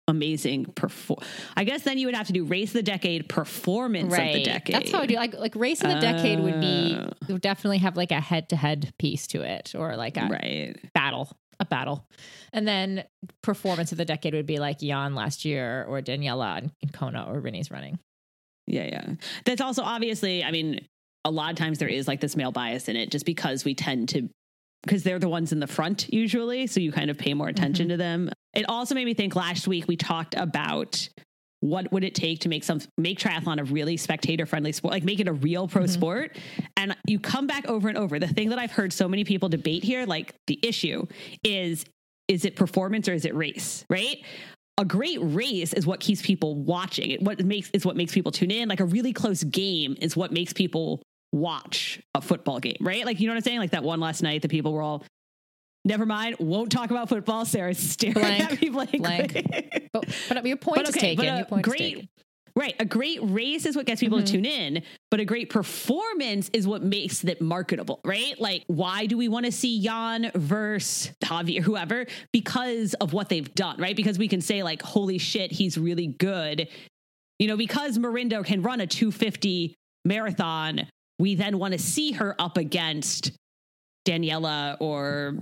amazing 0.08 0.66
perform. 0.76 1.20
I 1.58 1.64
guess 1.64 1.82
then 1.82 1.98
you 1.98 2.06
would 2.06 2.16
have 2.16 2.28
to 2.28 2.34
do 2.34 2.46
race 2.46 2.70
of 2.70 2.74
the 2.74 2.84
decade, 2.84 3.28
performance 3.28 4.14
of 4.14 4.20
the 4.20 4.44
decade. 4.44 4.76
That's 4.76 4.92
how 4.92 5.00
I 5.02 5.08
do. 5.08 5.16
Like 5.16 5.34
like 5.34 5.56
race 5.56 5.82
of 5.82 5.90
the 5.90 6.00
decade 6.00 6.40
would 6.42 6.62
be 6.62 6.94
Uh. 6.96 7.10
would 7.30 7.42
definitely 7.42 7.80
have 7.80 7.98
like 7.98 8.12
a 8.12 8.20
head 8.22 8.50
to 8.50 8.56
head 8.56 8.94
piece 9.00 9.26
to 9.28 9.42
it, 9.42 9.74
or 9.76 9.96
like 9.96 10.18
a 10.18 10.28
Right. 10.28 10.76
battle, 10.94 11.36
a 11.60 11.66
battle, 11.66 12.06
and 12.54 12.68
then 12.68 13.04
performance 13.42 13.92
of 13.92 13.98
the 13.98 14.06
decade 14.06 14.34
would 14.34 14.46
be 14.46 14.60
like 14.60 14.80
Jan 14.80 15.16
last 15.16 15.46
year, 15.46 15.86
or 15.88 16.02
Daniela 16.02 16.70
and 16.82 16.94
Kona, 16.94 17.26
or 17.28 17.40
Rinny's 17.40 17.72
running. 17.72 18.00
Yeah, 18.68 18.86
yeah. 18.86 19.14
That's 19.46 19.62
also 19.62 19.84
obviously, 19.84 20.44
I 20.44 20.52
mean, 20.52 20.86
a 21.24 21.32
lot 21.32 21.52
of 21.52 21.58
times 21.58 21.80
there 21.80 21.88
is 21.88 22.08
like 22.08 22.20
this 22.20 22.36
male 22.36 22.52
bias 22.52 22.88
in 22.88 22.96
it 22.96 23.12
just 23.12 23.26
because 23.26 23.66
we 23.66 23.76
tend 23.76 24.10
to 24.10 24.30
because 24.84 25.02
they're 25.02 25.20
the 25.20 25.30
ones 25.30 25.52
in 25.52 25.60
the 25.60 25.68
front 25.68 26.14
usually, 26.14 26.68
so 26.68 26.80
you 26.80 26.92
kind 26.92 27.10
of 27.10 27.18
pay 27.18 27.34
more 27.34 27.48
attention 27.48 27.86
mm-hmm. 27.86 27.94
to 27.94 27.98
them. 27.98 28.30
It 28.54 28.70
also 28.70 28.94
made 28.94 29.06
me 29.06 29.16
think 29.16 29.36
last 29.36 29.68
week 29.68 29.88
we 29.88 29.98
talked 29.98 30.36
about 30.38 31.10
what 31.66 31.92
would 31.92 32.04
it 32.04 32.16
take 32.16 32.40
to 32.42 32.50
make 32.50 32.64
some 32.64 32.80
make 32.98 33.20
triathlon 33.20 33.60
a 33.60 33.64
really 33.64 33.98
spectator 33.98 34.46
friendly 34.46 34.72
sport, 34.72 34.94
like 34.94 35.04
make 35.04 35.20
it 35.20 35.28
a 35.28 35.34
real 35.34 35.68
pro 35.68 35.84
mm-hmm. 35.84 35.92
sport. 35.92 36.38
And 36.78 36.96
you 37.08 37.20
come 37.20 37.48
back 37.48 37.68
over 37.68 37.88
and 37.88 37.98
over. 37.98 38.20
The 38.20 38.28
thing 38.28 38.50
that 38.50 38.60
I've 38.60 38.72
heard 38.72 38.94
so 38.94 39.08
many 39.08 39.24
people 39.24 39.50
debate 39.50 39.84
here, 39.84 40.06
like 40.06 40.36
the 40.48 40.60
issue 40.62 41.08
is 41.44 41.86
is 42.28 42.46
it 42.46 42.56
performance 42.56 43.08
or 43.08 43.14
is 43.14 43.26
it 43.26 43.36
race, 43.36 43.86
right? 43.90 44.18
a 44.78 44.86
great 44.86 45.20
race 45.22 45.72
is 45.72 45.88
what 45.88 46.00
keeps 46.00 46.22
people 46.22 46.56
watching. 46.56 47.12
It 47.12 47.22
what 47.22 47.40
makes 47.44 47.70
is 47.72 47.86
what 47.86 47.96
makes 47.96 48.14
people 48.14 48.32
tune 48.32 48.52
in. 48.52 48.68
Like 48.68 48.82
a 48.82 48.86
really 48.86 49.14
close 49.14 49.44
game 49.44 49.96
is 50.02 50.18
what 50.18 50.34
makes 50.34 50.52
people 50.52 51.02
watch 51.32 52.02
a 52.14 52.22
football 52.22 52.60
game, 52.60 52.78
right? 52.82 53.06
Like 53.06 53.20
you 53.20 53.28
know 53.28 53.34
what 53.34 53.38
I'm 53.38 53.44
saying? 53.44 53.60
Like 53.60 53.72
that 53.72 53.84
one 53.84 54.00
last 54.00 54.22
night, 54.22 54.42
the 54.42 54.50
people 54.50 54.74
were 54.74 54.82
all. 54.82 55.04
Never 55.86 56.06
mind. 56.06 56.36
Won't 56.40 56.72
talk 56.72 56.90
about 56.92 57.08
football. 57.10 57.46
Sarah's 57.46 57.78
staring 57.92 58.14
Blank. 58.16 58.44
at 58.54 58.62
me 58.62 58.70
blank. 58.70 58.92
Blank. 59.02 59.90
But, 59.94 60.06
but 60.30 60.46
your 60.46 60.58
point 60.58 60.78
But 60.78 60.90
is 60.90 60.96
okay, 60.98 61.16
taken. 61.16 61.26
but 61.26 61.36
Your 61.38 61.46
point 61.46 61.64
great- 61.64 61.82
is 61.82 61.90
taken. 61.94 62.10
Right. 62.58 62.74
A 62.80 62.86
great 62.86 63.20
race 63.22 63.66
is 63.66 63.76
what 63.76 63.86
gets 63.86 64.00
people 64.00 64.18
Mm-hmm. 64.18 64.26
to 64.28 64.32
tune 64.32 64.46
in, 64.46 64.84
but 65.12 65.20
a 65.20 65.26
great 65.26 65.50
performance 65.50 66.50
is 66.54 66.66
what 66.66 66.82
makes 66.82 67.22
it 67.26 67.42
marketable, 67.42 68.00
right? 68.06 68.40
Like, 68.40 68.64
why 68.68 69.08
do 69.08 69.18
we 69.18 69.28
want 69.28 69.46
to 69.46 69.52
see 69.52 69.82
Jan 69.82 70.32
versus 70.36 71.12
Javier, 71.22 71.60
whoever? 71.60 72.06
Because 72.32 72.94
of 72.96 73.12
what 73.12 73.28
they've 73.28 73.54
done, 73.56 73.78
right? 73.78 73.94
Because 73.94 74.18
we 74.18 74.30
can 74.30 74.40
say, 74.40 74.64
like, 74.64 74.82
holy 74.82 75.18
shit, 75.18 75.52
he's 75.52 75.78
really 75.78 76.08
good. 76.08 76.70
You 77.40 77.48
know, 77.50 77.58
because 77.58 77.98
Mirinda 77.98 78.46
can 78.46 78.62
run 78.62 78.80
a 78.80 78.88
250 78.88 79.76
marathon, 80.06 80.88
we 81.20 81.36
then 81.36 81.60
want 81.60 81.74
to 81.74 81.80
see 81.80 82.14
her 82.14 82.38
up 82.40 82.56
against 82.58 83.32
Daniela 84.08 84.78
or 84.80 85.36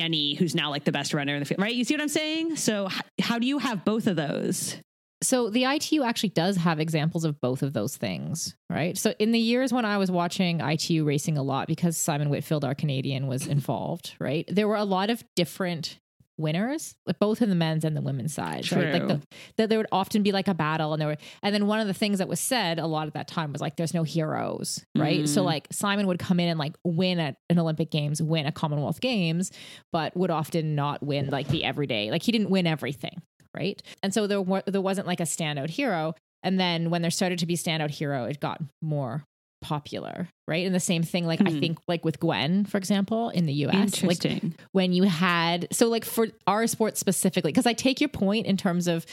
Annie, 0.00 0.34
who's 0.34 0.54
now 0.54 0.70
like 0.70 0.84
the 0.84 0.92
best 0.92 1.14
runner 1.14 1.34
in 1.34 1.40
the 1.40 1.46
field, 1.46 1.60
right? 1.60 1.74
You 1.74 1.84
see 1.84 1.94
what 1.94 2.00
I'm 2.00 2.08
saying? 2.08 2.56
So, 2.56 2.86
h- 2.86 3.00
how 3.20 3.38
do 3.38 3.46
you 3.46 3.58
have 3.58 3.84
both 3.84 4.06
of 4.06 4.16
those? 4.16 4.76
So 5.22 5.48
the 5.48 5.64
ITU 5.64 6.02
actually 6.02 6.28
does 6.30 6.56
have 6.58 6.78
examples 6.80 7.24
of 7.24 7.40
both 7.40 7.62
of 7.62 7.72
those 7.72 7.96
things, 7.96 8.54
right? 8.68 8.96
So 8.98 9.14
in 9.18 9.32
the 9.32 9.38
years 9.38 9.72
when 9.72 9.86
I 9.86 9.96
was 9.96 10.10
watching 10.10 10.60
ITU 10.60 11.04
racing 11.04 11.38
a 11.38 11.42
lot, 11.42 11.66
because 11.66 11.96
Simon 11.96 12.28
Whitfield, 12.28 12.62
our 12.62 12.74
Canadian, 12.74 13.26
was 13.26 13.46
involved, 13.46 14.14
right? 14.20 14.44
There 14.48 14.68
were 14.68 14.76
a 14.76 14.84
lot 14.84 15.08
of 15.08 15.24
different 15.34 15.98
winners, 16.38 16.94
like 17.06 17.18
both 17.18 17.40
in 17.42 17.48
the 17.48 17.54
men's 17.54 17.84
and 17.84 17.96
the 17.96 18.00
women's 18.02 18.34
side. 18.34 18.70
Right? 18.72 18.92
Like 18.92 19.02
True. 19.06 19.08
the, 19.08 19.20
that 19.56 19.68
there 19.68 19.78
would 19.78 19.86
often 19.92 20.22
be 20.22 20.32
like 20.32 20.48
a 20.48 20.54
battle, 20.54 20.92
and 20.92 21.00
there 21.00 21.08
were, 21.08 21.16
and 21.42 21.54
then 21.54 21.66
one 21.66 21.80
of 21.80 21.86
the 21.86 21.94
things 21.94 22.18
that 22.18 22.28
was 22.28 22.40
said 22.40 22.78
a 22.78 22.86
lot 22.86 23.06
at 23.06 23.14
that 23.14 23.28
time 23.28 23.52
was 23.52 23.60
like, 23.60 23.76
"There's 23.76 23.94
no 23.94 24.02
heroes," 24.02 24.84
right? 24.96 25.28
So 25.28 25.42
Mm. 25.42 25.46
like 25.46 25.68
Simon 25.70 26.06
would 26.06 26.18
come 26.18 26.40
in 26.40 26.48
and 26.48 26.58
like 26.58 26.74
win 26.84 27.18
at 27.20 27.36
an 27.50 27.58
Olympic 27.58 27.90
Games, 27.90 28.20
win 28.22 28.46
a 28.46 28.52
Commonwealth 28.52 29.00
Games, 29.00 29.52
but 29.92 30.16
would 30.16 30.30
often 30.30 30.74
not 30.74 31.02
win 31.02 31.28
like 31.30 31.48
the 31.48 31.64
everyday. 31.64 32.10
Like 32.10 32.22
he 32.22 32.32
didn't 32.32 32.50
win 32.50 32.66
everything, 32.66 33.22
right? 33.54 33.80
And 34.02 34.12
so 34.14 34.26
there 34.26 34.40
wa- 34.42 34.62
there 34.66 34.80
wasn't 34.80 35.06
like 35.06 35.20
a 35.20 35.24
standout 35.24 35.70
hero. 35.70 36.14
And 36.42 36.60
then 36.60 36.90
when 36.90 37.00
there 37.00 37.10
started 37.10 37.38
to 37.38 37.46
be 37.46 37.56
standout 37.56 37.90
hero, 37.90 38.24
it 38.24 38.38
got 38.40 38.60
more 38.82 39.24
popular, 39.64 40.28
right? 40.46 40.66
And 40.66 40.74
the 40.74 40.80
same 40.80 41.02
thing, 41.02 41.26
like 41.26 41.40
I 41.40 41.50
Hmm. 41.50 41.60
think, 41.60 41.78
like 41.88 42.04
with 42.04 42.20
Gwen, 42.20 42.64
for 42.66 42.76
example, 42.76 43.30
in 43.30 43.46
the 43.46 43.52
U.S., 43.64 44.02
like 44.02 44.22
Interesting. 44.24 44.54
when 44.72 44.92
you 44.92 45.04
had 45.04 45.66
so 45.72 45.88
like 45.88 46.04
for 46.04 46.28
our 46.46 46.66
sport 46.66 46.98
specifically, 46.98 47.50
because 47.50 47.66
I 47.66 47.72
take 47.72 48.00
your 48.00 48.08
point 48.10 48.46
in 48.46 48.56
terms 48.56 48.86
of 48.86 49.06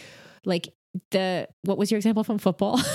like 0.45 0.73
the 1.11 1.47
what 1.63 1.77
was 1.77 1.89
your 1.89 1.97
example 1.97 2.23
from 2.25 2.37
football? 2.37 2.77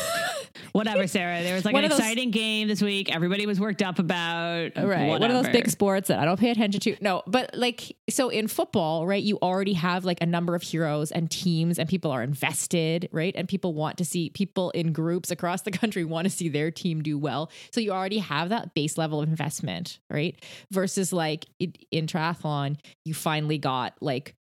Whatever, 0.73 1.07
Sarah. 1.17 1.43
There 1.43 1.55
was 1.55 1.65
like 1.65 1.75
One 1.75 1.85
an 1.85 1.91
those- 1.91 1.99
exciting 1.99 2.31
game 2.31 2.69
this 2.69 2.83
week. 2.83 3.15
Everybody 3.15 3.47
was 3.47 3.59
worked 3.61 3.83
up 3.83 3.99
about. 3.99 4.73
right 4.77 5.09
one 5.09 5.23
of 5.31 5.43
those 5.45 5.53
big 5.53 5.69
sports 5.69 6.09
that 6.09 6.19
i 6.19 6.25
don't 6.25 6.39
pay 6.41 6.51
attention 6.51 6.81
to 6.81 6.97
no 7.01 7.23
but 7.27 7.51
like 7.55 7.97
so 8.09 8.29
in 8.29 8.47
football 8.49 9.07
right 9.07 9.23
you 9.23 9.39
already 9.43 9.73
have 9.75 10.05
like 10.05 10.19
a 10.21 10.27
number 10.27 10.55
of 10.55 10.63
heroes 10.63 11.11
and 11.13 11.31
teams 11.31 11.79
and 11.79 11.89
people 11.89 12.11
are 12.11 12.23
invested 12.23 13.09
right 13.13 13.35
and 13.37 13.49
people 13.49 13.75
want 13.75 13.97
to 13.99 14.05
see 14.05 14.31
people 14.31 14.71
in 14.71 14.93
groups 14.93 15.31
across 15.31 15.63
the 15.63 15.71
country 15.71 16.05
want 16.17 16.25
to 16.27 16.31
see 16.31 16.49
their 16.49 16.71
team 16.71 17.03
do 17.03 17.19
well 17.19 17.51
so 17.73 17.81
you 17.81 17.91
already 17.91 18.19
have 18.19 18.49
that 18.49 18.75
base 18.75 18.97
level 18.99 19.21
of 19.23 19.29
investment 19.29 19.99
right 20.11 20.43
versus 20.71 21.13
like 21.13 21.47
in 21.91 22.07
triathlon 22.07 22.77
you 23.05 23.15
finally 23.15 23.59
got 23.59 23.95
like 24.01 24.35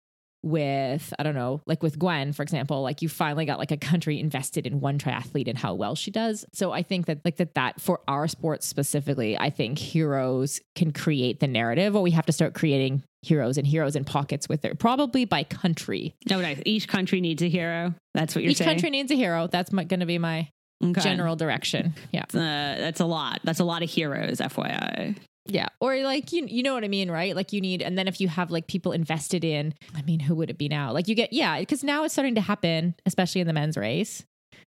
with 0.44 1.12
I 1.18 1.22
don't 1.22 1.34
know, 1.34 1.60
like 1.66 1.82
with 1.82 1.98
Gwen, 1.98 2.32
for 2.32 2.42
example, 2.42 2.82
like 2.82 3.02
you 3.02 3.08
finally 3.08 3.46
got 3.46 3.58
like 3.58 3.70
a 3.70 3.76
country 3.76 4.20
invested 4.20 4.66
in 4.66 4.80
one 4.80 4.98
triathlete 4.98 5.48
and 5.48 5.58
how 5.58 5.74
well 5.74 5.94
she 5.94 6.10
does. 6.10 6.44
So 6.52 6.70
I 6.72 6.82
think 6.82 7.06
that 7.06 7.24
like 7.24 7.36
that 7.36 7.54
that 7.54 7.80
for 7.80 8.00
our 8.06 8.28
sport 8.28 8.62
specifically, 8.62 9.38
I 9.38 9.50
think 9.50 9.78
heroes 9.78 10.60
can 10.74 10.92
create 10.92 11.40
the 11.40 11.48
narrative, 11.48 11.96
or 11.96 12.02
we 12.02 12.10
have 12.12 12.26
to 12.26 12.32
start 12.32 12.54
creating 12.54 13.02
heroes 13.22 13.56
and 13.56 13.66
heroes 13.66 13.96
in 13.96 14.04
pockets 14.04 14.48
with 14.48 14.64
it, 14.64 14.78
probably 14.78 15.24
by 15.24 15.44
country. 15.44 16.14
No, 16.28 16.40
nice. 16.40 16.60
Each 16.66 16.86
country 16.86 17.20
needs 17.22 17.42
a 17.42 17.48
hero. 17.48 17.94
That's 18.12 18.34
what 18.34 18.44
you're 18.44 18.52
saying. 18.52 18.68
Each 18.68 18.74
country 18.74 18.90
needs 18.90 19.10
a 19.10 19.16
hero. 19.16 19.46
That's 19.46 19.70
going 19.70 19.88
to 20.00 20.06
be 20.06 20.18
my 20.18 20.48
Okay. 20.82 21.00
general 21.00 21.34
direction. 21.36 21.94
Yeah. 22.12 22.24
Uh, 22.34 22.76
that's 22.78 23.00
a 23.00 23.06
lot. 23.06 23.40
That's 23.44 23.60
a 23.60 23.64
lot 23.64 23.82
of 23.82 23.88
heroes, 23.88 24.38
FYI. 24.40 25.16
Yeah. 25.46 25.68
Or 25.80 25.96
like 25.98 26.32
you 26.32 26.46
you 26.46 26.62
know 26.62 26.74
what 26.74 26.84
I 26.84 26.88
mean, 26.88 27.10
right? 27.10 27.36
Like 27.36 27.52
you 27.52 27.60
need 27.60 27.82
and 27.82 27.98
then 27.98 28.08
if 28.08 28.20
you 28.20 28.28
have 28.28 28.50
like 28.50 28.66
people 28.66 28.92
invested 28.92 29.44
in, 29.44 29.74
I 29.94 30.02
mean, 30.02 30.20
who 30.20 30.34
would 30.36 30.50
it 30.50 30.58
be 30.58 30.68
now? 30.68 30.92
Like 30.92 31.08
you 31.08 31.14
get 31.14 31.32
yeah, 31.32 31.58
because 31.58 31.84
now 31.84 32.04
it's 32.04 32.14
starting 32.14 32.34
to 32.36 32.40
happen, 32.40 32.94
especially 33.06 33.40
in 33.40 33.46
the 33.46 33.52
men's 33.52 33.76
race. 33.76 34.24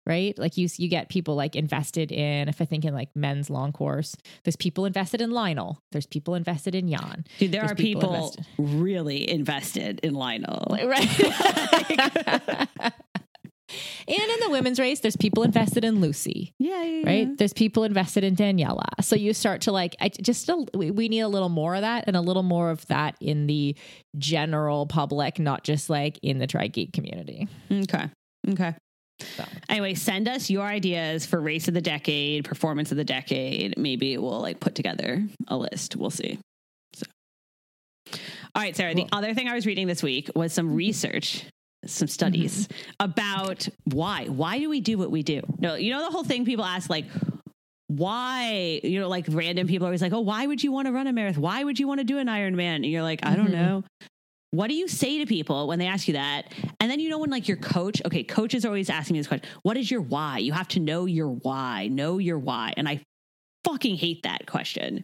Right? 0.05 0.37
Like 0.37 0.57
you 0.57 0.67
you 0.77 0.89
get 0.89 1.07
people 1.07 1.35
like 1.35 1.55
invested 1.55 2.11
in 2.11 2.49
if 2.49 2.59
I 2.59 2.65
think 2.65 2.83
in 2.83 2.93
like 2.93 3.15
men's 3.15 3.49
long 3.49 3.71
course, 3.71 4.17
there's 4.43 4.57
people 4.57 4.85
invested 4.85 5.21
in 5.21 5.31
Lionel. 5.31 5.79
There's 5.93 6.07
people 6.07 6.35
invested 6.35 6.75
in 6.75 6.89
Jan. 6.89 7.23
Dude, 7.39 7.53
there 7.53 7.63
are 7.63 7.73
people 7.75 8.01
people, 8.01 8.15
invested. 8.15 8.45
really 8.57 9.29
invested 9.29 9.99
in 10.03 10.13
Lionel. 10.13 10.77
Right. 10.83 11.07
and 14.07 14.17
in 14.17 14.39
the 14.41 14.49
women's 14.49 14.79
race, 14.79 14.99
there's 14.99 15.17
people 15.17 15.43
invested 15.43 15.83
in 15.83 16.01
Lucy. 16.01 16.53
yeah, 16.59 16.83
yeah, 16.83 17.05
right? 17.05 17.37
There's 17.37 17.53
people 17.53 17.83
invested 17.83 18.23
in 18.23 18.35
Daniela. 18.35 18.85
So 19.01 19.15
you 19.15 19.33
start 19.33 19.61
to 19.61 19.71
like, 19.71 19.95
I 19.99 20.09
just, 20.09 20.49
a, 20.49 20.65
we 20.73 20.91
we 20.91 21.09
need 21.09 21.21
a 21.21 21.27
little 21.27 21.49
more 21.49 21.75
of 21.75 21.81
that 21.81 22.05
and 22.07 22.15
a 22.15 22.21
little 22.21 22.43
more 22.43 22.69
of 22.69 22.85
that 22.87 23.15
in 23.19 23.47
the 23.47 23.75
general 24.17 24.85
public, 24.85 25.39
not 25.39 25.63
just 25.63 25.89
like 25.89 26.19
in 26.21 26.39
the 26.39 26.47
tri 26.47 26.67
geek 26.67 26.93
community. 26.93 27.47
Okay. 27.71 28.09
Okay. 28.49 28.75
So. 29.21 29.45
Anyway, 29.69 29.93
send 29.93 30.27
us 30.27 30.49
your 30.49 30.65
ideas 30.65 31.25
for 31.25 31.39
race 31.39 31.67
of 31.67 31.73
the 31.73 31.81
decade, 31.81 32.45
performance 32.45 32.91
of 32.91 32.97
the 32.97 33.03
decade. 33.03 33.77
Maybe 33.77 34.17
we'll 34.17 34.41
like 34.41 34.59
put 34.59 34.75
together 34.75 35.23
a 35.47 35.55
list. 35.55 35.95
We'll 35.95 36.09
see. 36.09 36.39
So, 36.93 37.05
all 38.55 38.61
right, 38.61 38.75
Sarah. 38.75 38.93
Cool. 38.93 39.05
The 39.05 39.15
other 39.15 39.33
thing 39.33 39.47
I 39.47 39.53
was 39.53 39.65
reading 39.65 39.87
this 39.87 40.03
week 40.03 40.29
was 40.35 40.51
some 40.51 40.67
mm-hmm. 40.67 40.75
research, 40.75 41.45
some 41.85 42.07
studies 42.07 42.67
about 42.99 43.67
why. 43.85 44.25
Why 44.25 44.59
do 44.59 44.69
we 44.69 44.81
do 44.81 44.97
what 44.97 45.11
we 45.11 45.23
do? 45.23 45.41
No, 45.59 45.75
you 45.75 45.91
know 45.91 46.03
the 46.03 46.11
whole 46.11 46.23
thing 46.23 46.45
people 46.45 46.65
ask 46.65 46.89
like. 46.89 47.05
Why, 47.87 48.79
you 48.83 48.99
know, 48.99 49.07
like 49.07 49.25
random 49.29 49.67
people 49.67 49.85
are 49.85 49.89
always 49.89 50.01
like, 50.01 50.13
oh, 50.13 50.21
why 50.21 50.47
would 50.47 50.63
you 50.63 50.71
want 50.71 50.87
to 50.87 50.91
run 50.91 51.05
a 51.05 51.13
marathon? 51.13 51.43
Why 51.43 51.63
would 51.63 51.79
you 51.79 51.87
want 51.87 51.99
to 51.99 52.03
do 52.03 52.17
an 52.17 52.27
Ironman? 52.27 52.77
And 52.77 52.85
you're 52.85 53.03
like, 53.03 53.19
I 53.23 53.35
don't 53.35 53.49
Mhm. 53.49 53.51
know. 53.51 53.83
What 54.49 54.67
do 54.67 54.73
you 54.73 54.87
say 54.87 55.19
to 55.19 55.25
people 55.27 55.67
when 55.67 55.77
they 55.79 55.85
ask 55.87 56.07
you 56.07 56.13
that? 56.15 56.51
And 56.79 56.89
then 56.89 56.99
you 56.99 57.09
know 57.09 57.19
when 57.19 57.29
like 57.29 57.47
your 57.47 57.57
coach, 57.57 58.01
okay, 58.05 58.23
coaches 58.23 58.65
are 58.65 58.69
always 58.69 58.89
asking 58.89 59.13
me 59.15 59.19
this 59.19 59.27
question. 59.27 59.47
What 59.61 59.77
is 59.77 59.91
your 59.91 60.01
why? 60.01 60.39
You 60.39 60.53
have 60.53 60.67
to 60.69 60.79
know 60.79 61.05
your 61.05 61.27
why. 61.27 61.87
Know 61.87 62.17
your 62.17 62.39
why. 62.39 62.73
And 62.77 62.87
I 62.87 63.01
fucking 63.65 63.97
hate 63.97 64.23
that 64.23 64.47
question. 64.47 65.03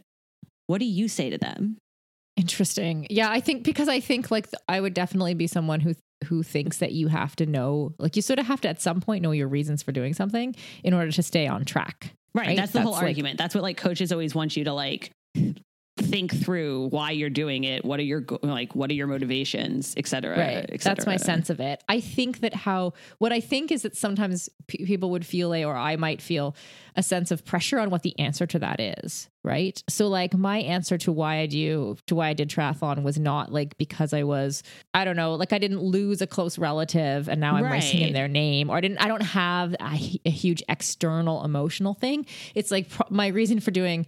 What 0.68 0.80
do 0.80 0.86
you 0.86 1.08
say 1.08 1.30
to 1.30 1.38
them? 1.38 1.78
Interesting. 2.38 3.06
Yeah, 3.10 3.30
I 3.30 3.40
think 3.40 3.64
because 3.64 3.90
I 3.90 4.00
think 4.00 4.32
like 4.32 4.48
I 4.68 4.80
would 4.82 4.94
definitely 4.94 5.34
be 5.34 5.48
someone 5.48 5.80
who 5.80 5.94
who 6.26 6.44
thinks 6.44 6.78
that 6.78 6.92
you 6.92 7.08
have 7.08 7.36
to 7.38 7.46
know, 7.46 7.94
like 7.98 8.16
you 8.16 8.22
sort 8.22 8.40
of 8.40 8.46
have 8.48 8.62
to 8.62 8.70
at 8.70 8.82
some 8.82 9.02
point 9.02 9.24
know 9.24 9.32
your 9.32 9.48
reasons 9.48 9.82
for 9.84 9.92
doing 9.92 10.14
something 10.14 10.56
in 10.84 10.94
order 10.94 11.12
to 11.12 11.24
stay 11.24 11.48
on 11.48 11.66
track. 11.66 12.14
Right. 12.34 12.48
Right? 12.48 12.58
That's 12.58 12.72
the 12.72 12.82
whole 12.82 12.94
like- 12.94 13.04
argument. 13.04 13.38
That's 13.38 13.56
what 13.56 13.64
like 13.64 13.78
coaches 13.78 14.12
always 14.12 14.36
want 14.36 14.56
you 14.56 14.66
to 14.66 14.74
like 14.74 15.12
think 16.00 16.34
through 16.34 16.88
why 16.88 17.12
you're 17.12 17.30
doing 17.30 17.64
it. 17.64 17.86
What 17.86 18.00
are 18.00 18.04
your 18.04 18.24
like 18.42 18.76
what 18.76 18.90
are 18.90 18.94
your 18.94 19.08
motivations, 19.08 19.94
et 19.98 20.08
cetera, 20.08 20.38
right. 20.38 20.70
et 20.70 20.82
that's 20.82 21.06
my 21.06 21.18
sense 21.18 21.50
of 21.50 21.60
it. 21.60 21.84
I 21.88 22.00
think 22.00 22.40
that 22.40 22.54
how 22.54 22.94
what 23.18 23.32
i 23.32 23.40
think 23.40 23.72
is 23.72 23.84
that 23.84 23.96
sometimes 23.96 24.50
p- 24.68 24.86
people 24.86 25.12
would 25.12 25.26
feel 25.26 25.54
a 25.54 25.64
or 25.64 25.76
i 25.76 25.96
might 25.96 26.22
feel 26.22 26.56
a 26.96 27.04
sense 27.04 27.32
of 27.32 27.46
pressure 27.46 27.80
on 27.80 27.90
what 27.90 28.04
the 28.04 28.18
answer 28.20 28.46
to 28.46 28.60
that 28.60 28.80
is 28.80 29.30
right? 29.42 29.82
So 29.88 30.10
like 30.10 30.34
my 30.34 30.58
answer 30.58 30.98
to 30.98 31.14
why 31.14 31.38
i 31.38 31.46
do 31.46 31.96
to 32.08 32.16
why 32.16 32.28
i 32.28 32.34
did 32.34 32.50
triathlon 32.50 33.04
was 33.04 33.18
not 33.18 33.54
like 33.54 33.78
because 33.78 34.14
i 34.14 34.24
was 34.24 34.64
i 34.94 35.06
don't 35.06 35.16
know 35.16 35.36
like 35.36 35.54
i 35.54 35.58
didn't 35.58 35.80
lose 35.80 36.22
a 36.22 36.28
close 36.28 36.58
relative 36.58 37.30
and 37.30 37.40
now 37.40 37.56
i'm 37.56 37.64
racing 37.64 38.02
in 38.02 38.14
their 38.14 38.28
name 38.28 38.70
or 38.70 38.76
i 38.76 38.82
didn't 38.82 38.98
i 38.98 39.08
don't 39.08 39.22
have 39.24 39.74
a, 39.80 40.20
a 40.26 40.30
huge 40.30 40.62
external 40.68 41.44
emotional 41.46 41.94
thing. 41.94 42.26
It's 42.56 42.72
like 42.72 42.90
pro- 42.90 43.08
my 43.10 43.28
reason 43.28 43.60
for 43.60 43.72
doing 43.72 44.06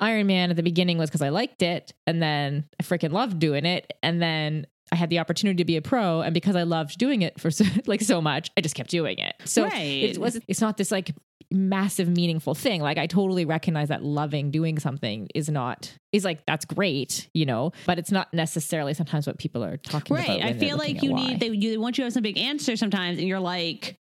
Ironman 0.00 0.50
at 0.50 0.56
the 0.56 0.62
beginning 0.62 0.98
was 0.98 1.10
because 1.10 1.22
I 1.22 1.30
liked 1.30 1.62
it, 1.62 1.92
and 2.06 2.22
then 2.22 2.66
I 2.80 2.82
freaking 2.84 3.12
loved 3.12 3.38
doing 3.38 3.64
it, 3.64 3.92
and 4.02 4.22
then 4.22 4.66
I 4.92 4.96
had 4.96 5.10
the 5.10 5.18
opportunity 5.18 5.56
to 5.58 5.64
be 5.64 5.76
a 5.76 5.82
pro, 5.82 6.20
and 6.22 6.32
because 6.32 6.56
I 6.56 6.62
loved 6.62 6.98
doing 6.98 7.22
it 7.22 7.40
for 7.40 7.50
so, 7.50 7.64
like 7.86 8.00
so 8.00 8.20
much, 8.20 8.50
I 8.56 8.60
just 8.60 8.74
kept 8.74 8.90
doing 8.90 9.18
it. 9.18 9.34
So 9.44 9.64
Right. 9.64 10.04
it 10.04 10.18
was 10.18 10.38
it's 10.48 10.60
not 10.60 10.76
this 10.76 10.90
like 10.90 11.12
massive 11.50 12.08
meaningful 12.08 12.54
thing. 12.54 12.80
Like 12.82 12.98
I 12.98 13.06
totally 13.06 13.44
recognize 13.44 13.88
that 13.88 14.02
loving 14.04 14.50
doing 14.50 14.78
something 14.78 15.28
is 15.34 15.48
not 15.48 15.92
is 16.12 16.24
like 16.24 16.44
that's 16.46 16.64
great, 16.64 17.28
you 17.34 17.46
know, 17.46 17.72
but 17.86 17.98
it's 17.98 18.12
not 18.12 18.32
necessarily 18.34 18.94
sometimes 18.94 19.26
what 19.26 19.38
people 19.38 19.64
are 19.64 19.76
talking 19.78 20.16
about. 20.16 20.28
Right. 20.28 20.42
I 20.44 20.52
feel 20.52 20.76
like 20.76 21.02
you 21.02 21.12
need 21.14 21.40
they 21.40 21.48
you 21.48 21.80
want 21.80 21.98
you 21.98 22.02
to 22.02 22.06
have 22.06 22.12
some 22.12 22.22
big 22.22 22.38
answer 22.38 22.76
sometimes, 22.76 23.18
and 23.18 23.26
you're 23.26 23.40
like, 23.40 23.96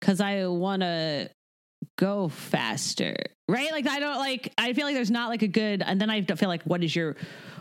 because 0.00 0.20
I 0.20 0.46
want 0.46 0.82
to 0.82 1.30
go 1.98 2.28
faster, 2.28 3.16
right? 3.48 3.70
Like 3.70 3.86
I 3.86 4.00
don't 4.00 4.18
like. 4.18 4.52
I 4.58 4.72
feel 4.72 4.86
like 4.86 4.94
there's 4.94 5.10
not 5.10 5.28
like 5.28 5.42
a 5.42 5.48
good, 5.48 5.82
and 5.82 6.00
then 6.00 6.10
I 6.10 6.22
feel 6.22 6.48
like, 6.48 6.62
what 6.64 6.82
is 6.82 6.94
your 6.94 7.16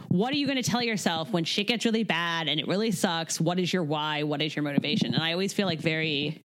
what 0.10 0.32
are 0.34 0.38
you 0.38 0.46
going 0.46 0.62
to 0.62 0.70
tell 0.70 0.82
yourself 0.82 1.32
when 1.32 1.44
shit 1.44 1.68
gets 1.68 1.84
really 1.84 2.04
bad 2.04 2.48
and 2.48 2.60
it 2.60 2.68
really 2.68 2.92
sucks? 2.92 3.42
What 3.42 3.60
is 3.60 3.74
your 3.74 3.84
why? 3.84 4.24
What 4.24 4.42
is 4.42 4.56
your 4.56 4.64
motivation? 4.64 5.14
And 5.14 5.22
I 5.22 5.34
always 5.34 5.52
feel 5.52 5.68
like 5.68 5.80
very 5.80 6.42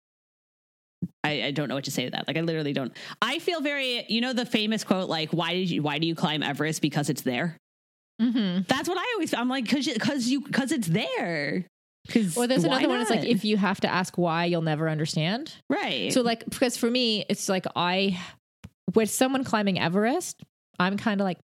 I, 1.22 1.44
I, 1.44 1.50
don't 1.50 1.68
know 1.68 1.74
what 1.74 1.84
to 1.84 1.90
say 1.90 2.04
to 2.04 2.10
that. 2.10 2.26
Like 2.26 2.36
I 2.36 2.40
literally 2.40 2.72
don't. 2.72 2.92
I 3.22 3.38
feel 3.38 3.60
very, 3.60 4.04
you 4.08 4.20
know, 4.20 4.32
the 4.32 4.44
famous 4.44 4.84
quote, 4.84 5.08
like, 5.08 5.30
"Why 5.30 5.52
did 5.54 5.70
you? 5.70 5.82
Why 5.82 5.98
do 5.98 6.06
you 6.06 6.14
climb 6.14 6.42
Everest? 6.42 6.82
Because 6.82 7.08
it's 7.08 7.22
there." 7.22 7.56
Mm-hmm. 8.20 8.62
That's 8.68 8.88
what 8.88 8.98
I 8.98 9.04
always. 9.14 9.32
I'm 9.32 9.48
like, 9.48 9.64
because 9.64 9.86
because 9.86 10.28
you 10.28 10.42
because 10.42 10.72
it's 10.72 10.88
there. 10.88 11.66
Because 12.06 12.36
Or 12.36 12.46
there's 12.46 12.64
another 12.64 12.88
one. 12.88 13.00
It's 13.00 13.10
like 13.10 13.24
if 13.24 13.44
you 13.44 13.56
have 13.56 13.80
to 13.82 13.88
ask 13.92 14.16
why, 14.16 14.46
you'll 14.46 14.62
never 14.62 14.88
understand. 14.88 15.54
right. 15.68 16.12
So 16.12 16.22
like 16.22 16.44
because 16.48 16.76
for 16.76 16.90
me, 16.90 17.24
it's 17.28 17.48
like 17.48 17.66
I 17.76 18.18
with 18.94 19.10
someone 19.10 19.44
climbing 19.44 19.78
Everest, 19.78 20.42
I'm 20.78 20.96
kind 20.96 21.20
of 21.20 21.24
like 21.24 21.38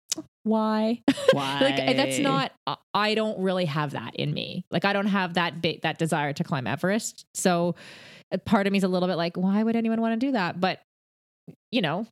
why? 0.43 1.01
why? 1.33 1.59
like 1.59 1.95
that's 1.97 2.19
not 2.19 2.51
I- 2.65 2.77
I 2.93 3.15
don't 3.15 3.39
really 3.39 3.65
have 3.65 3.91
that 3.91 4.15
in 4.15 4.33
me. 4.33 4.65
Like 4.71 4.85
I 4.85 4.93
don't 4.93 5.07
have 5.07 5.33
that 5.35 5.61
big 5.61 5.81
that 5.81 5.97
desire 5.97 6.33
to 6.33 6.43
climb 6.43 6.67
Everest. 6.67 7.25
So 7.33 7.75
part 8.45 8.65
of 8.65 8.71
me 8.71 8.77
is 8.77 8.83
a 8.83 8.87
little 8.87 9.07
bit 9.09 9.15
like 9.17 9.35
why 9.37 9.61
would 9.61 9.75
anyone 9.75 10.01
want 10.01 10.19
to 10.19 10.25
do 10.25 10.31
that? 10.31 10.59
But 10.59 10.79
you 11.71 11.81
know, 11.81 12.07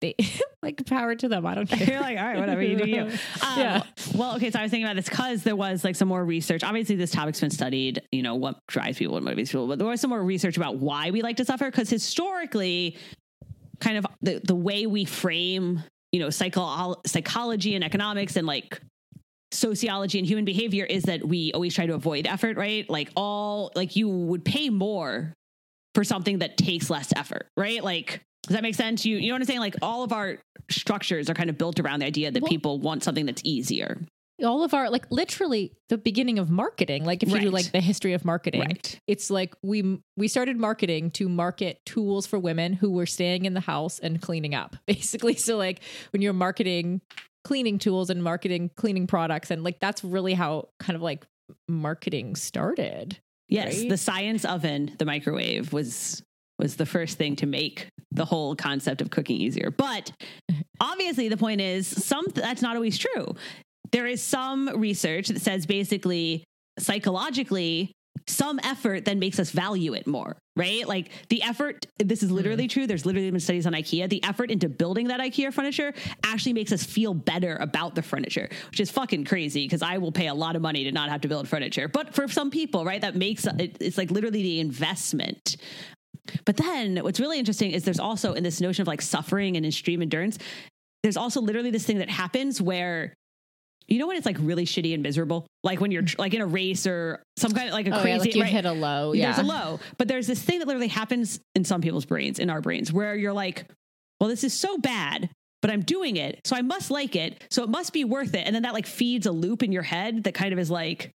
they 0.00 0.14
like 0.62 0.84
power 0.86 1.14
to 1.14 1.28
them. 1.28 1.46
I 1.46 1.54
don't 1.54 1.66
care. 1.70 1.86
You're 1.86 2.00
like, 2.00 2.18
all 2.18 2.24
right, 2.24 2.38
whatever 2.38 2.62
you 2.62 2.76
do, 2.76 2.88
you. 2.88 3.02
Um, 3.42 3.58
Yeah. 3.58 3.82
Well, 4.14 4.36
okay. 4.36 4.50
So 4.50 4.58
I 4.58 4.62
was 4.62 4.70
thinking 4.70 4.84
about 4.84 4.96
this 4.96 5.08
because 5.08 5.42
there 5.42 5.56
was 5.56 5.84
like 5.84 5.96
some 5.96 6.08
more 6.08 6.24
research. 6.24 6.62
Obviously, 6.64 6.96
this 6.96 7.10
topic's 7.10 7.40
been 7.40 7.50
studied. 7.50 8.02
You 8.12 8.22
know 8.22 8.34
what 8.34 8.58
drives 8.68 8.98
people, 8.98 9.14
what 9.14 9.22
motivates 9.22 9.50
people, 9.50 9.66
but 9.66 9.78
there 9.78 9.86
was 9.86 10.00
some 10.00 10.10
more 10.10 10.22
research 10.22 10.56
about 10.56 10.76
why 10.78 11.10
we 11.10 11.22
like 11.22 11.36
to 11.38 11.44
suffer. 11.44 11.66
Because 11.66 11.90
historically, 11.90 12.96
kind 13.80 13.98
of 13.98 14.06
the 14.22 14.40
the 14.44 14.54
way 14.54 14.86
we 14.86 15.04
frame, 15.04 15.82
you 16.12 16.20
know, 16.20 16.30
psycho- 16.30 16.96
psychology 17.06 17.74
and 17.74 17.84
economics 17.84 18.36
and 18.36 18.46
like 18.46 18.80
sociology 19.50 20.18
and 20.18 20.26
human 20.26 20.44
behavior 20.44 20.84
is 20.84 21.04
that 21.04 21.26
we 21.26 21.52
always 21.52 21.74
try 21.74 21.86
to 21.86 21.94
avoid 21.94 22.26
effort, 22.26 22.56
right? 22.56 22.88
Like 22.90 23.10
all 23.16 23.72
like 23.74 23.96
you 23.96 24.08
would 24.08 24.44
pay 24.44 24.68
more 24.68 25.32
for 25.94 26.04
something 26.04 26.40
that 26.40 26.56
takes 26.58 26.90
less 26.90 27.12
effort, 27.16 27.46
right? 27.56 27.82
Like 27.82 28.20
does 28.48 28.54
that 28.54 28.62
make 28.62 28.74
sense? 28.74 29.04
You 29.06 29.16
you 29.18 29.28
know 29.28 29.34
what 29.34 29.42
I'm 29.42 29.46
saying? 29.46 29.60
Like 29.60 29.76
all 29.82 30.02
of 30.02 30.12
our 30.12 30.38
structures 30.70 31.30
are 31.30 31.34
kind 31.34 31.48
of 31.50 31.56
built 31.56 31.78
around 31.78 32.00
the 32.00 32.06
idea 32.06 32.30
that 32.30 32.42
Well- 32.42 32.50
people 32.50 32.78
want 32.80 33.04
something 33.04 33.26
that's 33.26 33.42
easier. 33.44 34.00
all 34.44 34.62
of 34.62 34.72
our 34.72 34.88
like 34.90 35.04
literally 35.10 35.72
the 35.88 35.98
beginning 35.98 36.38
of 36.38 36.48
marketing 36.48 37.04
like 37.04 37.24
if 37.24 37.28
you 37.28 37.40
do 37.40 37.50
like 37.50 37.72
the 37.72 37.80
history 37.80 38.12
of 38.12 38.24
marketing 38.24 38.60
Right. 38.60 39.00
it's 39.08 39.30
like 39.30 39.52
we 39.64 39.98
we 40.16 40.28
started 40.28 40.56
marketing 40.56 41.10
to 41.18 41.28
market 41.28 41.80
tools 41.84 42.24
for 42.28 42.38
women 42.38 42.72
who 42.72 42.92
were 42.92 43.04
staying 43.06 43.46
in 43.46 43.54
the 43.54 43.60
house 43.60 43.98
and 43.98 44.22
cleaning 44.22 44.54
up 44.54 44.76
basically 44.86 45.34
so 45.34 45.56
like 45.56 45.80
when 46.12 46.22
you're 46.22 46.32
marketing 46.32 47.00
cleaning 47.42 47.78
tools 47.80 48.10
and 48.10 48.22
marketing 48.22 48.70
cleaning 48.76 49.08
products 49.08 49.50
and 49.50 49.64
like 49.64 49.80
that's 49.80 50.04
really 50.04 50.34
how 50.34 50.68
kind 50.78 50.94
of 50.94 51.02
like 51.02 51.26
marketing 51.68 52.36
started 52.36 53.18
Yes, 53.50 53.78
Right? 53.80 53.88
the 53.88 53.96
science 53.96 54.44
oven, 54.44 54.94
the 54.98 55.06
microwave 55.06 55.72
was 55.72 56.22
was 56.58 56.76
the 56.76 56.86
first 56.86 57.18
thing 57.18 57.36
to 57.36 57.46
make 57.46 57.88
the 58.10 58.24
whole 58.24 58.56
concept 58.56 59.00
of 59.00 59.10
cooking 59.10 59.36
easier. 59.40 59.70
But 59.70 60.10
obviously 60.80 61.28
the 61.28 61.36
point 61.36 61.60
is 61.60 61.86
some 61.86 62.26
that's 62.34 62.62
not 62.62 62.76
always 62.76 62.98
true. 62.98 63.34
There 63.92 64.06
is 64.06 64.22
some 64.22 64.68
research 64.76 65.28
that 65.28 65.40
says 65.40 65.66
basically 65.66 66.44
psychologically 66.78 67.92
some 68.28 68.60
effort 68.62 69.04
then 69.04 69.18
makes 69.18 69.38
us 69.38 69.50
value 69.50 69.94
it 69.94 70.06
more, 70.06 70.36
right? 70.56 70.86
Like 70.86 71.10
the 71.28 71.42
effort, 71.42 71.86
this 71.98 72.22
is 72.22 72.30
literally 72.30 72.66
mm. 72.66 72.70
true. 72.70 72.86
There's 72.86 73.06
literally 73.06 73.30
been 73.30 73.40
studies 73.40 73.66
on 73.66 73.72
IKEA. 73.72 74.08
The 74.08 74.22
effort 74.24 74.50
into 74.50 74.68
building 74.68 75.08
that 75.08 75.20
IKEA 75.20 75.52
furniture 75.52 75.94
actually 76.24 76.52
makes 76.52 76.72
us 76.72 76.84
feel 76.84 77.14
better 77.14 77.56
about 77.56 77.94
the 77.94 78.02
furniture, 78.02 78.48
which 78.70 78.80
is 78.80 78.90
fucking 78.90 79.24
crazy 79.24 79.64
because 79.64 79.82
I 79.82 79.98
will 79.98 80.12
pay 80.12 80.28
a 80.28 80.34
lot 80.34 80.56
of 80.56 80.62
money 80.62 80.84
to 80.84 80.92
not 80.92 81.08
have 81.08 81.22
to 81.22 81.28
build 81.28 81.48
furniture. 81.48 81.88
But 81.88 82.14
for 82.14 82.28
some 82.28 82.50
people, 82.50 82.84
right, 82.84 83.00
that 83.00 83.16
makes 83.16 83.46
it, 83.46 83.78
it's 83.80 83.98
like 83.98 84.10
literally 84.10 84.42
the 84.42 84.60
investment. 84.60 85.56
But 86.44 86.56
then 86.56 86.98
what's 86.98 87.20
really 87.20 87.38
interesting 87.38 87.70
is 87.70 87.84
there's 87.84 88.00
also 88.00 88.32
in 88.32 88.42
this 88.42 88.60
notion 88.60 88.82
of 88.82 88.88
like 88.88 89.02
suffering 89.02 89.56
and 89.56 89.64
extreme 89.64 90.02
endurance, 90.02 90.38
there's 91.02 91.16
also 91.16 91.40
literally 91.40 91.70
this 91.70 91.86
thing 91.86 91.98
that 91.98 92.10
happens 92.10 92.60
where 92.60 93.14
you 93.86 93.98
know 93.98 94.06
when 94.06 94.16
it's 94.16 94.26
like 94.26 94.36
really 94.40 94.66
shitty 94.66 94.92
and 94.92 95.02
miserable, 95.02 95.46
like 95.64 95.80
when 95.80 95.90
you're 95.90 96.04
like 96.18 96.34
in 96.34 96.42
a 96.42 96.46
race 96.46 96.86
or 96.86 97.22
some 97.38 97.52
kind 97.52 97.68
of 97.68 97.72
like 97.72 97.86
a 97.86 97.98
oh 97.98 98.02
crazy 98.02 98.10
yeah 98.10 98.18
like 98.18 98.34
you 98.34 98.42
right? 98.42 98.52
hit 98.52 98.64
a 98.66 98.72
low 98.72 99.12
yeah 99.14 99.32
There's 99.32 99.46
a 99.46 99.50
low, 99.50 99.80
but 99.96 100.08
there's 100.08 100.26
this 100.26 100.42
thing 100.42 100.58
that 100.58 100.66
literally 100.68 100.88
happens 100.88 101.40
in 101.54 101.64
some 101.64 101.80
people's 101.80 102.04
brains, 102.04 102.38
in 102.38 102.50
our 102.50 102.60
brains, 102.60 102.92
where 102.92 103.14
you're 103.14 103.32
like, 103.32 103.64
well, 104.20 104.28
this 104.28 104.44
is 104.44 104.52
so 104.52 104.76
bad, 104.76 105.30
but 105.62 105.70
I'm 105.70 105.80
doing 105.82 106.16
it, 106.16 106.40
so 106.44 106.54
I 106.54 106.60
must 106.60 106.90
like 106.90 107.16
it, 107.16 107.42
so 107.50 107.62
it 107.62 107.70
must 107.70 107.94
be 107.94 108.04
worth 108.04 108.34
it. 108.34 108.46
And 108.46 108.54
then 108.54 108.64
that 108.64 108.74
like 108.74 108.86
feeds 108.86 109.26
a 109.26 109.32
loop 109.32 109.62
in 109.62 109.72
your 109.72 109.82
head 109.82 110.24
that 110.24 110.34
kind 110.34 110.52
of 110.52 110.58
is 110.58 110.70
like 110.70 111.10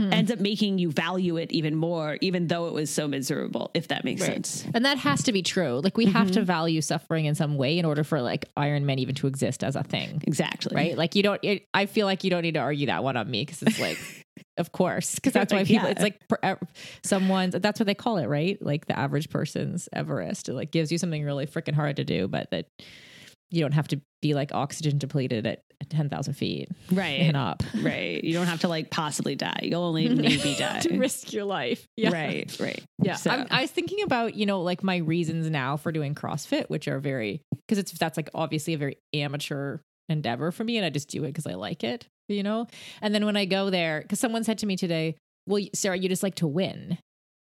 Hmm. 0.00 0.12
ends 0.12 0.30
up 0.30 0.38
making 0.38 0.78
you 0.78 0.92
value 0.92 1.36
it 1.38 1.50
even 1.50 1.74
more, 1.74 2.18
even 2.20 2.46
though 2.46 2.68
it 2.68 2.72
was 2.72 2.88
so 2.88 3.08
miserable. 3.08 3.72
If 3.74 3.88
that 3.88 4.04
makes 4.04 4.20
Right. 4.22 4.46
sense. 4.46 4.64
and 4.72 4.84
that 4.84 4.96
has 4.98 5.24
to 5.24 5.32
be 5.32 5.42
true 5.42 5.80
like 5.82 5.96
we 5.96 6.06
have 6.06 6.28
Mm-hmm. 6.28 6.34
to 6.34 6.42
value 6.42 6.80
suffering 6.80 7.24
in 7.24 7.34
some 7.34 7.56
way 7.56 7.78
in 7.80 7.84
order 7.84 8.04
for 8.04 8.22
like 8.22 8.44
Ironman 8.56 8.98
even 8.98 9.16
to 9.16 9.26
exist 9.26 9.64
as 9.64 9.74
a 9.74 9.82
thing 9.82 10.22
Exactly. 10.24 10.76
right? 10.76 10.96
Like 10.96 11.16
you 11.16 11.24
don't. 11.24 11.40
It, 11.42 11.66
I 11.74 11.86
feel 11.86 12.06
like 12.06 12.22
you 12.22 12.30
don't 12.30 12.42
need 12.42 12.54
to 12.54 12.60
argue 12.60 12.86
that 12.86 13.02
one 13.02 13.16
on 13.16 13.28
me 13.28 13.44
because 13.44 13.60
it's 13.62 13.80
like, 13.80 13.98
of 14.56 14.70
course, 14.70 15.16
because 15.16 15.32
that's 15.32 15.52
why 15.52 15.64
people. 15.64 15.86
yeah. 15.86 15.90
It's 15.90 16.02
like 16.02 16.20
per, 16.28 16.58
someone's. 17.02 17.54
That's 17.58 17.80
what 17.80 17.86
they 17.86 17.94
call 17.96 18.18
it, 18.18 18.26
right? 18.26 18.56
Like 18.62 18.86
the 18.86 18.96
average 18.96 19.30
person's 19.30 19.88
Everest. 19.92 20.48
It 20.48 20.54
like 20.54 20.70
gives 20.70 20.92
you 20.92 20.98
something 20.98 21.24
really 21.24 21.46
freaking 21.46 21.74
hard 21.74 21.96
to 21.96 22.04
do, 22.04 22.28
but 22.28 22.50
that 22.52 22.66
you 23.50 23.60
don't 23.60 23.72
have 23.72 23.88
to 23.88 24.00
be 24.20 24.34
like 24.34 24.52
oxygen 24.52 24.98
depleted 24.98 25.46
at 25.46 25.62
ten 25.90 26.08
thousand 26.08 26.34
feet 26.34 26.68
Right. 26.92 27.20
and 27.20 27.36
up 27.36 27.62
Right. 27.80 28.22
You 28.22 28.32
don't 28.34 28.46
have 28.46 28.60
to 28.60 28.68
like 28.68 28.90
possibly 28.90 29.36
die. 29.36 29.60
You'll 29.62 29.84
only 29.84 30.08
maybe 30.14 30.56
die. 30.58 30.80
to 30.80 30.98
risk 30.98 31.32
your 31.32 31.44
life. 31.44 31.86
Yeah. 31.96 32.10
Right. 32.12 32.54
Right. 32.60 32.82
Yeah, 33.02 33.14
So- 33.14 33.30
I'm, 33.30 33.46
I 33.50 33.60
was 33.62 33.70
thinking 33.70 34.02
about 34.02 34.34
you 34.34 34.44
know 34.46 34.60
like 34.62 34.82
my 34.82 34.96
reasons 34.98 35.48
now 35.50 35.76
for 35.76 35.92
doing 35.92 36.14
CrossFit, 36.14 36.68
which 36.68 36.88
are 36.88 36.98
very 36.98 37.40
because 37.66 37.78
it's 37.78 37.92
that's 37.92 38.16
like 38.16 38.28
obviously 38.34 38.74
a 38.74 38.78
very 38.78 38.96
amateur 39.14 39.78
endeavor 40.08 40.50
for 40.50 40.64
me, 40.64 40.76
and 40.78 40.84
I 40.86 40.90
just 40.90 41.08
do 41.08 41.22
it 41.24 41.28
because 41.28 41.46
I 41.46 41.54
like 41.54 41.84
it, 41.84 42.08
you 42.28 42.42
know. 42.42 42.66
And 43.02 43.14
then 43.14 43.24
when 43.26 43.36
I 43.36 43.44
go 43.44 43.70
there, 43.70 44.00
because 44.02 44.18
someone 44.18 44.42
said 44.42 44.58
to 44.58 44.66
me 44.66 44.74
today, 44.76 45.16
"Well, 45.46 45.62
Sarah, 45.74 45.96
you 45.98 46.08
just 46.08 46.22
like 46.22 46.36
to 46.36 46.46
win." 46.46 46.98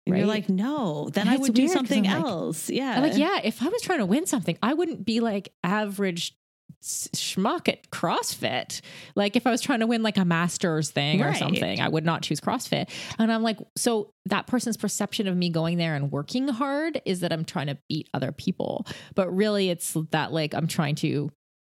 And 0.05 0.17
you're 0.17 0.27
like, 0.27 0.49
no, 0.49 1.09
then 1.13 1.27
And 1.27 1.35
I 1.35 1.37
would 1.37 1.53
do 1.53 1.67
something 1.67 2.05
I'm 2.07 2.21
like- 2.21 2.31
else. 2.31 2.69
yeah. 2.69 2.93
I'm 2.97 3.03
like, 3.03 3.17
yeah, 3.17 3.39
if 3.43 3.61
I 3.63 3.69
was 3.69 3.81
trying 3.81 3.99
to 3.99 4.05
win 4.05 4.25
something, 4.25 4.57
I 4.61 4.73
wouldn't 4.73 5.05
be 5.05 5.19
like 5.21 5.53
average 5.63 6.35
schmuck 6.83 7.69
at 7.69 7.89
CrossFit. 7.91 8.81
Like 9.15 9.37
if 9.37 9.47
I 9.47 9.51
was 9.51 9.61
trying 9.61 9.79
to 9.79 9.87
win 9.87 10.03
like 10.03 10.17
a 10.17 10.25
master's 10.25 10.89
thing 10.91 11.21
or 11.21 11.33
something, 11.33 11.79
I 11.79 11.87
would 11.87 12.03
not 12.03 12.23
choose 12.23 12.41
CrossFit. 12.41 12.89
And 13.17 13.31
I'm 13.31 13.41
like, 13.43 13.57
so 13.77 14.13
that 14.25 14.47
person's 14.47 14.75
perception 14.75 15.27
of 15.27 15.37
me 15.37 15.49
going 15.49 15.77
there 15.77 15.95
and 15.95 16.11
working 16.11 16.49
hard 16.49 17.01
is 17.05 17.21
that 17.21 17.31
I'm 17.31 17.45
trying 17.45 17.67
to 17.67 17.77
beat 17.87 18.09
other 18.13 18.33
people. 18.33 18.85
But 19.15 19.33
really 19.33 19.69
it's 19.69 19.95
that 20.11 20.33
like 20.33 20.53
I'm 20.53 20.67
trying 20.67 20.95
to 20.95 21.31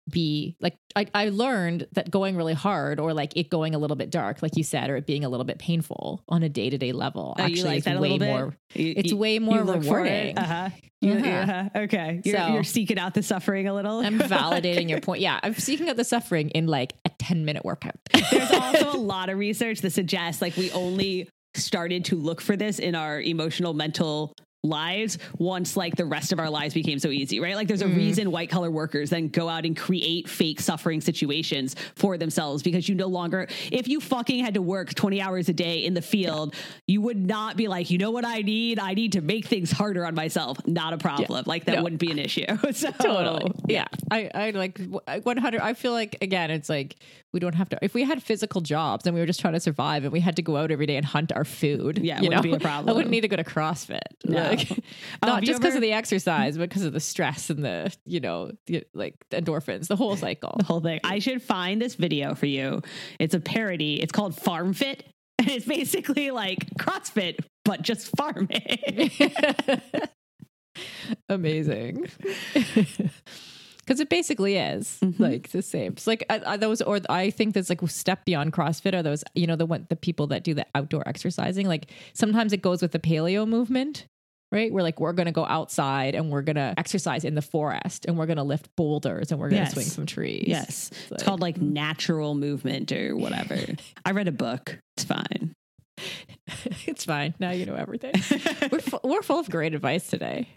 be 0.08 0.56
like 0.60 0.76
I, 0.96 1.06
I 1.14 1.28
learned 1.28 1.86
that 1.92 2.10
going 2.10 2.36
really 2.36 2.54
hard 2.54 2.98
or 2.98 3.14
like 3.14 3.36
it 3.36 3.48
going 3.48 3.74
a 3.74 3.78
little 3.78 3.96
bit 3.96 4.10
dark, 4.10 4.42
like 4.42 4.56
you 4.56 4.64
said, 4.64 4.90
or 4.90 4.96
it 4.96 5.06
being 5.06 5.24
a 5.24 5.28
little 5.28 5.44
bit 5.44 5.58
painful 5.58 6.22
on 6.28 6.42
a 6.42 6.48
day 6.48 6.68
to 6.70 6.78
day 6.78 6.92
level. 6.92 7.34
Oh, 7.38 7.42
actually 7.42 7.80
like 7.80 7.86
is 7.86 8.00
way 8.00 8.18
more 8.18 8.56
You- 8.74 8.94
it's 8.96 9.10
you- 9.10 9.16
way 9.16 9.38
more 9.38 9.58
it? 9.60 9.64
rewarding. 9.66 10.38
Uh-huh. 10.38 10.70
You- 11.00 11.12
Uh-huh. 11.12 11.28
uh-huh. 11.28 11.68
Okay. 11.82 12.20
You're, 12.24 12.36
So- 12.38 12.52
you're 12.54 12.64
seeking 12.64 12.98
out 12.98 13.14
the 13.14 13.22
suffering 13.22 13.68
a 13.68 13.74
little. 13.74 14.00
I'm 14.00 14.18
validating 14.18 14.88
your 14.88 15.00
point. 15.08 15.20
Yeah, 15.20 15.38
I'm 15.42 15.54
seeking 15.54 15.88
out 15.88 15.96
the 15.96 16.04
suffering 16.04 16.50
in 16.50 16.66
like 16.66 16.94
a 17.04 17.10
10 17.18 17.44
minute 17.44 17.64
workout. 17.64 17.94
There's 18.30 18.50
also 18.50 18.92
a 18.92 18.98
lot 19.00 19.28
of 19.28 19.38
research 19.38 19.80
that 19.82 19.90
suggests 19.92 20.42
like 20.42 20.56
we 20.56 20.70
only 20.72 21.28
started 21.54 22.04
to 22.06 22.16
look 22.16 22.40
for 22.40 22.56
this 22.56 22.78
in 22.78 22.94
our 22.94 23.20
emotional 23.20 23.74
mental 23.74 24.32
lives 24.62 25.18
once 25.38 25.76
like 25.76 25.96
the 25.96 26.04
rest 26.04 26.32
of 26.32 26.38
our 26.38 26.50
lives 26.50 26.74
became 26.74 26.98
so 26.98 27.08
easy 27.08 27.40
right 27.40 27.56
like 27.56 27.68
there's 27.68 27.82
a 27.82 27.86
mm-hmm. 27.86 27.96
reason 27.96 28.30
white 28.30 28.50
collar 28.50 28.70
workers 28.70 29.10
then 29.10 29.28
go 29.28 29.48
out 29.48 29.64
and 29.64 29.76
create 29.76 30.28
fake 30.28 30.60
suffering 30.60 31.00
situations 31.00 31.74
for 31.94 32.16
themselves 32.18 32.62
because 32.62 32.88
you 32.88 32.94
no 32.94 33.06
longer 33.06 33.48
if 33.72 33.88
you 33.88 34.00
fucking 34.00 34.44
had 34.44 34.54
to 34.54 34.62
work 34.62 34.94
20 34.94 35.20
hours 35.20 35.48
a 35.48 35.52
day 35.52 35.84
in 35.84 35.94
the 35.94 36.02
field 36.02 36.54
you 36.86 37.00
would 37.00 37.16
not 37.16 37.56
be 37.56 37.68
like 37.68 37.90
you 37.90 37.98
know 37.98 38.10
what 38.10 38.24
i 38.24 38.40
need 38.42 38.78
i 38.78 38.94
need 38.94 39.12
to 39.12 39.20
make 39.20 39.46
things 39.46 39.70
harder 39.70 40.04
on 40.04 40.14
myself 40.14 40.58
not 40.66 40.92
a 40.92 40.98
problem 40.98 41.42
like 41.46 41.64
that 41.64 41.76
No. 41.76 41.82
wouldn't 41.82 42.00
be 42.00 42.10
an 42.10 42.18
issue 42.18 42.44
so 42.72 42.90
totally. 42.92 43.52
Yeah. 43.66 43.86
I, 44.10 44.30
I 44.34 44.50
like 44.50 44.80
100. 44.80 45.60
I 45.60 45.74
feel 45.74 45.92
like, 45.92 46.16
again, 46.20 46.50
it's 46.50 46.68
like 46.68 46.96
we 47.32 47.40
don't 47.40 47.54
have 47.54 47.68
to, 47.70 47.78
if 47.82 47.94
we 47.94 48.02
had 48.04 48.22
physical 48.22 48.60
jobs 48.60 49.06
and 49.06 49.14
we 49.14 49.20
were 49.20 49.26
just 49.26 49.40
trying 49.40 49.54
to 49.54 49.60
survive 49.60 50.04
and 50.04 50.12
we 50.12 50.20
had 50.20 50.36
to 50.36 50.42
go 50.42 50.56
out 50.56 50.70
every 50.70 50.86
day 50.86 50.96
and 50.96 51.06
hunt 51.06 51.32
our 51.32 51.44
food, 51.44 51.98
Yeah, 51.98 52.16
it 52.16 52.22
wouldn't 52.22 52.44
know, 52.44 52.50
be 52.50 52.56
a 52.56 52.60
problem. 52.60 52.88
I 52.92 52.92
wouldn't 52.92 53.10
need 53.10 53.22
to 53.22 53.28
go 53.28 53.36
to 53.36 53.44
CrossFit. 53.44 54.00
No. 54.24 54.42
Like, 54.42 54.49
Um, 54.58 54.78
not 55.22 55.42
you 55.42 55.46
just 55.46 55.60
because 55.60 55.72
ever- 55.74 55.78
of 55.78 55.82
the 55.82 55.92
exercise, 55.92 56.56
but 56.58 56.68
because 56.68 56.84
of 56.84 56.92
the 56.92 57.00
stress 57.00 57.50
and 57.50 57.64
the, 57.64 57.94
you 58.04 58.20
know, 58.20 58.50
the, 58.66 58.84
like 58.94 59.14
the 59.30 59.40
endorphins, 59.40 59.86
the 59.88 59.96
whole 59.96 60.16
cycle. 60.16 60.54
the 60.58 60.64
whole 60.64 60.80
thing. 60.80 61.00
I 61.04 61.18
should 61.20 61.42
find 61.42 61.80
this 61.80 61.94
video 61.94 62.34
for 62.34 62.46
you. 62.46 62.82
It's 63.18 63.34
a 63.34 63.40
parody. 63.40 64.00
It's 64.02 64.12
called 64.12 64.34
Farm 64.36 64.72
Fit. 64.72 65.04
And 65.40 65.48
it's 65.48 65.64
basically 65.64 66.30
like 66.30 66.58
CrossFit, 66.78 67.38
but 67.64 67.80
just 67.80 68.14
farming. 68.14 68.50
Amazing. 71.30 72.08
because 72.52 74.00
it 74.00 74.08
basically 74.10 74.56
is 74.56 74.98
Mm-hmm. 75.02 75.22
like 75.22 75.48
the 75.50 75.62
same. 75.62 75.92
It's 75.92 76.06
like 76.06 76.24
I, 76.28 76.40
I, 76.46 76.56
those, 76.58 76.82
or 76.82 77.00
I 77.08 77.30
think 77.30 77.54
that's 77.54 77.70
like 77.70 77.80
step 77.88 78.24
beyond 78.26 78.52
CrossFit 78.52 78.94
are 78.94 79.02
those, 79.02 79.24
you 79.34 79.46
know, 79.46 79.56
the 79.56 79.64
one 79.66 79.86
the 79.88 79.96
people 79.96 80.26
that 80.28 80.44
do 80.44 80.52
the 80.54 80.66
outdoor 80.74 81.08
exercising. 81.08 81.66
Like 81.66 81.90
sometimes 82.12 82.52
it 82.52 82.60
goes 82.62 82.82
with 82.82 82.92
the 82.92 82.98
paleo 82.98 83.48
movement, 83.48 84.06
right? 84.52 84.72
We're 84.72 84.82
like 84.82 85.00
we're 85.00 85.12
gonna 85.12 85.32
go 85.32 85.44
outside 85.46 86.14
and 86.14 86.30
we're 86.30 86.42
gonna 86.42 86.74
exercise 86.76 87.24
in 87.24 87.34
the 87.34 87.42
forest 87.42 88.06
and 88.06 88.16
we're 88.18 88.26
gonna 88.26 88.44
lift 88.44 88.68
boulders 88.76 89.30
and 89.30 89.40
we're 89.40 89.48
gonna 89.50 89.62
Yes. 89.62 89.72
swing 89.74 89.86
from 89.86 90.06
trees. 90.06 90.44
Yes. 90.46 90.90
It's 90.92 91.10
like- 91.10 91.22
called 91.24 91.40
like 91.40 91.60
natural 91.60 92.34
movement 92.34 92.92
or 92.92 93.16
whatever. 93.16 93.56
I 94.04 94.10
read 94.12 94.28
a 94.28 94.32
book. 94.32 94.78
It's 94.96 95.04
fine. 95.04 95.54
it's 96.86 97.04
fine. 97.04 97.34
Now 97.38 97.50
you 97.50 97.66
know 97.66 97.74
everything. 97.74 98.12
we're 98.72 98.80
fu- 98.80 99.00
we're 99.04 99.22
full 99.22 99.38
of 99.38 99.50
great 99.50 99.74
advice 99.74 100.08
today. 100.08 100.48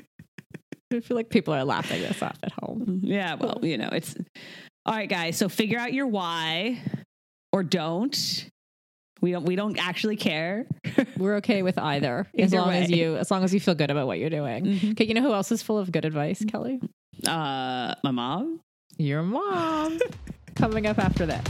I 0.92 1.00
feel 1.00 1.18
like 1.18 1.30
people 1.30 1.54
are 1.56 1.64
laughing 1.64 2.04
us 2.06 2.22
off 2.22 2.38
at 2.44 2.52
home. 2.62 3.02
Yeah, 3.04 3.34
well, 3.36 3.60
you 3.64 3.78
know, 3.80 3.90
it's 3.92 4.16
all 4.86 4.94
right, 4.96 5.10
guys. 5.10 5.38
So 5.38 5.50
figure 5.50 5.80
out 5.80 5.92
your 5.92 6.06
why 6.08 6.80
or 7.52 7.64
don't. 7.64 8.50
We 9.24 9.32
don't 9.32 9.46
we 9.46 9.56
don't 9.56 9.78
actually 9.78 10.18
care. 10.18 10.68
We're 11.18 11.38
okay 11.38 11.64
with 11.64 11.78
either, 11.78 12.28
as 12.38 12.54
Either 12.54 12.62
long 12.62 12.74
as 12.74 12.92
you 12.92 13.16
as 13.16 13.32
long 13.32 13.46
as 13.46 13.54
you 13.54 13.62
feel 13.62 13.74
good 13.74 13.90
about 13.90 14.06
what 14.06 14.20
you're 14.20 14.30
doing. 14.30 14.82
Okay, 14.92 15.06
you 15.06 15.14
know 15.14 15.22
who 15.22 15.32
else 15.32 15.50
is 15.50 15.64
full 15.64 15.78
of 15.78 15.94
good 15.94 16.04
advice, 16.04 16.44
Kelly? 16.44 16.82
Uh 17.26 17.96
my 18.04 18.12
mom. 18.12 18.60
Your 18.98 19.24
mom. 19.24 19.98
Coming 20.56 20.88
up 20.88 21.00
after 21.00 21.26
this. 21.26 21.42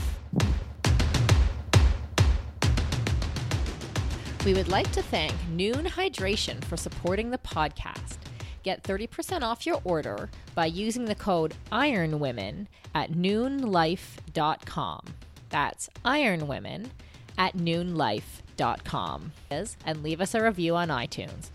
We 4.45 4.53
would 4.53 4.67
like 4.67 4.91
to 4.91 5.01
thank 5.01 5.33
Nuun 5.55 5.87
Hydration 5.87 6.63
for 6.65 6.77
supporting 6.77 7.31
the 7.31 7.39
podcast. 7.39 8.17
Get 8.61 8.83
30% 8.83 9.41
off 9.41 9.65
your 9.65 9.81
order 9.83 10.29
by 10.53 10.67
using 10.67 11.05
the 11.05 11.15
code 11.15 11.55
IRONWOMEN 11.71 12.67
at 12.93 13.13
nuunlife.com. 13.13 15.05
That's 15.49 15.89
IRONWOMEN 16.05 16.91
at 17.37 17.57
nuunlife.com. 17.57 19.31
And 19.85 20.03
leave 20.03 20.21
us 20.21 20.35
a 20.35 20.43
review 20.43 20.75
on 20.75 20.89
iTunes. 20.89 21.49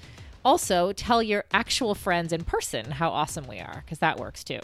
Also, 0.44 0.92
tell 0.92 1.22
your 1.22 1.44
actual 1.52 1.94
friends 1.94 2.32
in 2.32 2.44
person 2.44 2.92
how 2.92 3.10
awesome 3.10 3.46
we 3.46 3.58
are, 3.58 3.82
because 3.84 3.98
that 3.98 4.18
works 4.18 4.44
too. 4.44 4.60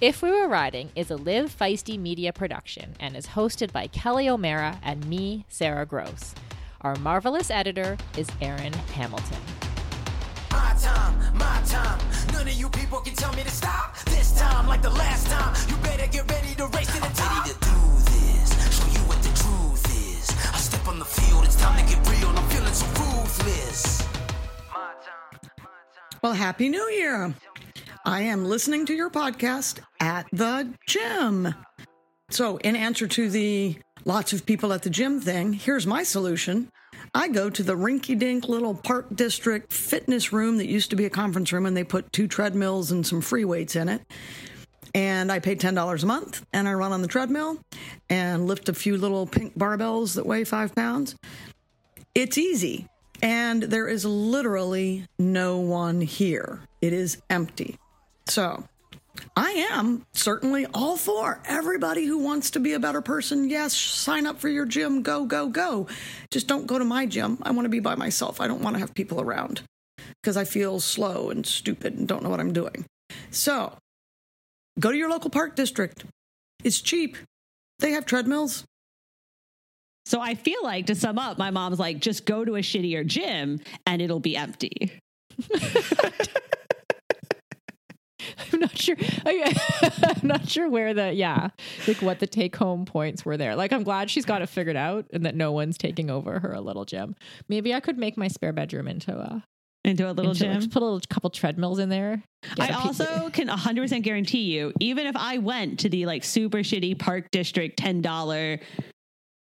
If 0.00 0.22
We 0.22 0.30
Were 0.30 0.48
Riding 0.48 0.90
is 0.94 1.10
a 1.10 1.16
Live 1.16 1.56
Feisty 1.56 1.98
media 1.98 2.32
production 2.32 2.96
and 3.00 3.16
is 3.16 3.28
hosted 3.28 3.72
by 3.72 3.86
Kelly 3.86 4.28
O'Mara 4.28 4.78
and 4.82 5.06
me, 5.06 5.46
Sarah 5.48 5.86
Gross. 5.86 6.34
Our 6.82 6.96
marvelous 6.96 7.50
editor 7.50 7.96
is 8.16 8.28
Aaron 8.42 8.72
Hamilton. 8.72 9.38
My 10.50 10.76
time, 10.78 11.38
my 11.38 11.62
time. 11.66 11.98
None 12.32 12.48
of 12.48 12.54
you 12.54 12.68
people 12.68 13.00
can 13.00 13.14
tell 13.14 13.32
me 13.34 13.42
to 13.42 13.50
stop. 13.50 13.96
This 14.04 14.38
time, 14.38 14.66
like 14.66 14.82
the 14.82 14.90
last 14.90 15.26
time, 15.28 15.54
you 15.68 15.76
better 15.82 16.06
get 16.08 16.30
ready 16.30 16.54
to 16.56 16.66
race 16.66 16.92
the 16.92 17.00
top. 17.14 17.75
On 20.88 21.00
the 21.00 21.04
field, 21.04 21.44
it's 21.44 21.56
time 21.56 21.76
to 21.84 21.94
get 21.94 22.08
real. 22.08 22.28
I'm 22.28 22.48
feeling 22.48 22.72
so 22.72 22.86
ruthless. 22.86 24.06
Well, 26.22 26.32
Happy 26.32 26.68
New 26.68 26.88
Year. 26.90 27.34
I 28.04 28.20
am 28.20 28.44
listening 28.44 28.86
to 28.86 28.94
your 28.94 29.10
podcast 29.10 29.80
at 29.98 30.26
the 30.32 30.72
gym. 30.86 31.52
So, 32.30 32.58
in 32.58 32.76
answer 32.76 33.08
to 33.08 33.28
the 33.28 33.76
lots 34.04 34.32
of 34.32 34.46
people 34.46 34.72
at 34.72 34.82
the 34.82 34.90
gym 34.90 35.18
thing, 35.20 35.54
here's 35.54 35.88
my 35.88 36.04
solution. 36.04 36.68
I 37.12 37.28
go 37.28 37.50
to 37.50 37.64
the 37.64 37.74
rinky 37.74 38.16
dink 38.16 38.48
little 38.48 38.74
park 38.74 39.08
district 39.12 39.72
fitness 39.72 40.32
room 40.32 40.58
that 40.58 40.68
used 40.68 40.90
to 40.90 40.96
be 40.96 41.04
a 41.04 41.10
conference 41.10 41.52
room, 41.52 41.66
and 41.66 41.76
they 41.76 41.82
put 41.82 42.12
two 42.12 42.28
treadmills 42.28 42.92
and 42.92 43.04
some 43.04 43.20
free 43.20 43.44
weights 43.44 43.74
in 43.74 43.88
it. 43.88 44.02
And 44.94 45.30
I 45.30 45.38
pay 45.38 45.56
$10 45.56 46.02
a 46.02 46.06
month, 46.06 46.44
and 46.52 46.68
I 46.68 46.74
run 46.74 46.92
on 46.92 47.02
the 47.02 47.08
treadmill 47.08 47.58
and 48.08 48.46
lift 48.46 48.68
a 48.68 48.74
few 48.74 48.96
little 48.96 49.26
pink 49.26 49.58
barbells 49.58 50.14
that 50.14 50.26
weigh 50.26 50.44
five 50.44 50.74
pounds. 50.74 51.16
It's 52.14 52.38
easy. 52.38 52.86
And 53.22 53.62
there 53.62 53.88
is 53.88 54.04
literally 54.04 55.06
no 55.18 55.58
one 55.58 56.00
here. 56.00 56.60
It 56.80 56.92
is 56.92 57.22
empty. 57.30 57.78
So 58.26 58.64
I 59.36 59.66
am 59.70 60.04
certainly 60.12 60.66
all 60.74 60.96
for 60.96 61.40
everybody 61.46 62.04
who 62.04 62.18
wants 62.18 62.50
to 62.52 62.60
be 62.60 62.72
a 62.74 62.80
better 62.80 63.00
person. 63.00 63.48
Yes, 63.48 63.74
sign 63.74 64.26
up 64.26 64.40
for 64.40 64.48
your 64.48 64.66
gym. 64.66 65.02
Go, 65.02 65.24
go, 65.24 65.48
go. 65.48 65.86
Just 66.30 66.46
don't 66.46 66.66
go 66.66 66.78
to 66.78 66.84
my 66.84 67.06
gym. 67.06 67.38
I 67.42 67.52
want 67.52 67.64
to 67.64 67.70
be 67.70 67.80
by 67.80 67.94
myself. 67.94 68.40
I 68.40 68.46
don't 68.46 68.62
want 68.62 68.74
to 68.74 68.80
have 68.80 68.94
people 68.94 69.20
around 69.20 69.62
because 70.22 70.36
I 70.36 70.44
feel 70.44 70.80
slow 70.80 71.30
and 71.30 71.46
stupid 71.46 71.94
and 71.94 72.06
don't 72.06 72.22
know 72.22 72.30
what 72.30 72.40
I'm 72.40 72.52
doing. 72.52 72.84
So 73.30 73.76
go 74.78 74.90
to 74.90 74.96
your 74.96 75.10
local 75.10 75.30
park 75.30 75.56
district. 75.56 76.04
It's 76.64 76.80
cheap. 76.80 77.16
They 77.78 77.92
have 77.92 78.06
treadmills. 78.06 78.64
So 80.06 80.20
I 80.20 80.34
feel 80.34 80.62
like 80.62 80.86
to 80.86 80.94
sum 80.94 81.18
up, 81.18 81.36
my 81.36 81.50
mom's 81.50 81.80
like, 81.80 81.98
just 81.98 82.26
go 82.26 82.44
to 82.44 82.54
a 82.54 82.60
shittier 82.60 83.04
gym 83.04 83.60
and 83.86 84.00
it'll 84.00 84.20
be 84.20 84.36
empty. 84.36 84.92
I'm 88.52 88.60
not 88.60 88.78
sure. 88.78 88.96
I, 89.24 89.54
I'm 90.04 90.26
not 90.26 90.48
sure 90.48 90.68
where 90.68 90.94
the 90.94 91.12
yeah, 91.12 91.48
like 91.86 92.02
what 92.02 92.20
the 92.20 92.26
take 92.26 92.56
home 92.56 92.84
points 92.84 93.24
were 93.24 93.36
there. 93.36 93.56
Like 93.56 93.72
I'm 93.72 93.82
glad 93.82 94.10
she's 94.10 94.24
got 94.24 94.42
it 94.42 94.48
figured 94.48 94.76
out 94.76 95.06
and 95.12 95.26
that 95.26 95.34
no 95.34 95.52
one's 95.52 95.76
taking 95.76 96.10
over 96.10 96.38
her 96.40 96.58
little 96.60 96.84
gym. 96.84 97.16
Maybe 97.48 97.74
I 97.74 97.80
could 97.80 97.98
make 97.98 98.16
my 98.16 98.28
spare 98.28 98.52
bedroom 98.52 98.88
into 98.88 99.12
a 99.16 99.44
Into 99.86 100.10
a 100.10 100.12
little 100.12 100.32
into, 100.32 100.44
gym. 100.44 100.54
Just 100.54 100.72
put 100.72 100.82
a 100.82 100.84
little 100.84 101.00
couple 101.08 101.30
treadmills 101.30 101.78
in 101.78 101.88
there. 101.88 102.20
I 102.58 102.64
I 102.64 102.66
a 102.66 102.68
pe- 102.68 102.74
also 102.74 103.30
can 103.30 103.46
100% 103.46 104.02
guarantee 104.02 104.52
you, 104.52 104.72
even 104.80 105.06
if 105.06 105.16
I 105.16 105.38
went 105.38 105.80
to 105.80 105.88
the 105.88 106.06
like 106.06 106.24
super 106.24 106.58
shitty 106.58 106.98
park 106.98 107.30
district 107.30 107.80
$10, 107.80 108.60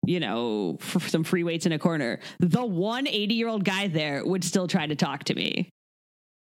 you 0.06 0.20
know, 0.20 0.76
for 0.80 0.98
some 1.00 1.22
free 1.22 1.44
weights 1.44 1.66
in 1.66 1.72
a 1.72 1.78
corner, 1.78 2.18
the 2.40 2.64
one 2.66 3.06
80 3.06 3.34
year 3.34 3.46
old 3.46 3.64
guy 3.64 3.86
there 3.86 4.24
would 4.26 4.42
still 4.42 4.66
try 4.66 4.86
to 4.86 4.96
talk 4.96 5.22
to 5.24 5.34
me 5.34 5.70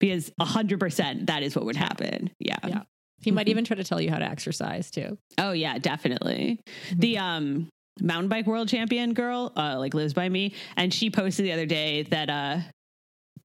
because 0.02 0.30
100% 0.42 1.28
that 1.28 1.42
is 1.42 1.56
what 1.56 1.63
would 1.63 1.78
happen. 1.78 2.32
Yeah. 2.39 2.58
Yeah. 2.68 2.82
he 3.22 3.32
might 3.32 3.48
even 3.48 3.63
try 3.63 3.78
to 3.78 3.84
tell 3.86 4.02
you 4.02 4.10
how 4.10 4.20
to 4.20 4.26
exercise 4.26 4.92
too. 4.92 5.18
Oh, 5.38 5.54
yeah, 5.54 5.78
definitely. 5.78 6.60
The, 6.96 7.18
um, 7.18 7.70
mountain 8.02 8.30
bike 8.30 8.46
world 8.48 8.70
champion 8.70 9.13
girl 9.13 9.52
uh 9.58 9.76
like 9.78 9.94
lives 9.94 10.13
by 10.13 10.30
me 10.30 10.54
and 10.78 10.94
she 10.94 11.10
posted 11.10 11.46
the 11.46 11.52
other 11.52 11.65
day 11.65 12.04
that 12.04 12.30
uh 12.30 12.58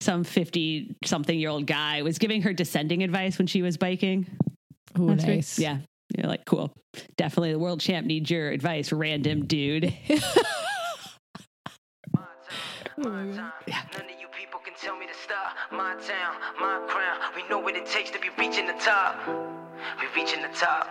some 0.04 0.22
50 0.22 0.96
something 1.04 1.38
year 1.38 1.50
old 1.50 1.66
guy 1.66 2.02
was 2.02 2.18
giving 2.18 2.42
her 2.42 2.52
descending 2.52 3.02
advice 3.02 3.38
when 3.38 3.46
she 3.46 3.62
was 3.62 3.76
biking 3.76 4.26
Ooh, 4.98 5.08
That's 5.08 5.24
right. 5.24 5.36
nice. 5.36 5.58
Yeah. 5.58 5.78
You're 6.16 6.28
like, 6.28 6.44
cool. 6.44 6.72
Definitely 7.16 7.52
the 7.52 7.58
world 7.58 7.80
champ 7.80 8.06
needs 8.06 8.30
your 8.30 8.50
advice, 8.50 8.92
random 8.92 9.46
dude. 9.46 9.92
None 12.96 13.40
of 13.40 14.20
you 14.20 14.28
people 14.38 14.60
can 14.64 14.74
tell 14.80 14.96
me 14.96 15.06
to 15.06 15.14
stop. 15.14 15.56
My 15.72 15.94
town, 16.06 16.36
my 16.60 16.80
crown. 16.86 17.18
We 17.34 17.48
know 17.48 17.58
what 17.58 17.74
it 17.74 17.86
takes 17.86 18.10
to 18.12 18.20
be 18.20 18.28
reaching 18.38 18.66
the 18.66 18.74
top. 18.74 19.16
We 20.00 20.06
reaching 20.14 20.42
the 20.42 20.48
top. 20.54 20.88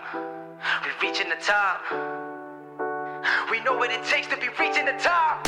We 0.84 1.08
reaching 1.08 1.30
the 1.30 1.38
top. 1.41 1.82
We 3.49 3.62
know 3.62 3.78
what 3.78 3.91
it 3.91 4.04
takes 4.04 4.28
to 4.28 4.38
be 4.38 4.49
reaching 4.60 4.86
the 4.86 4.97
top. 4.99 5.47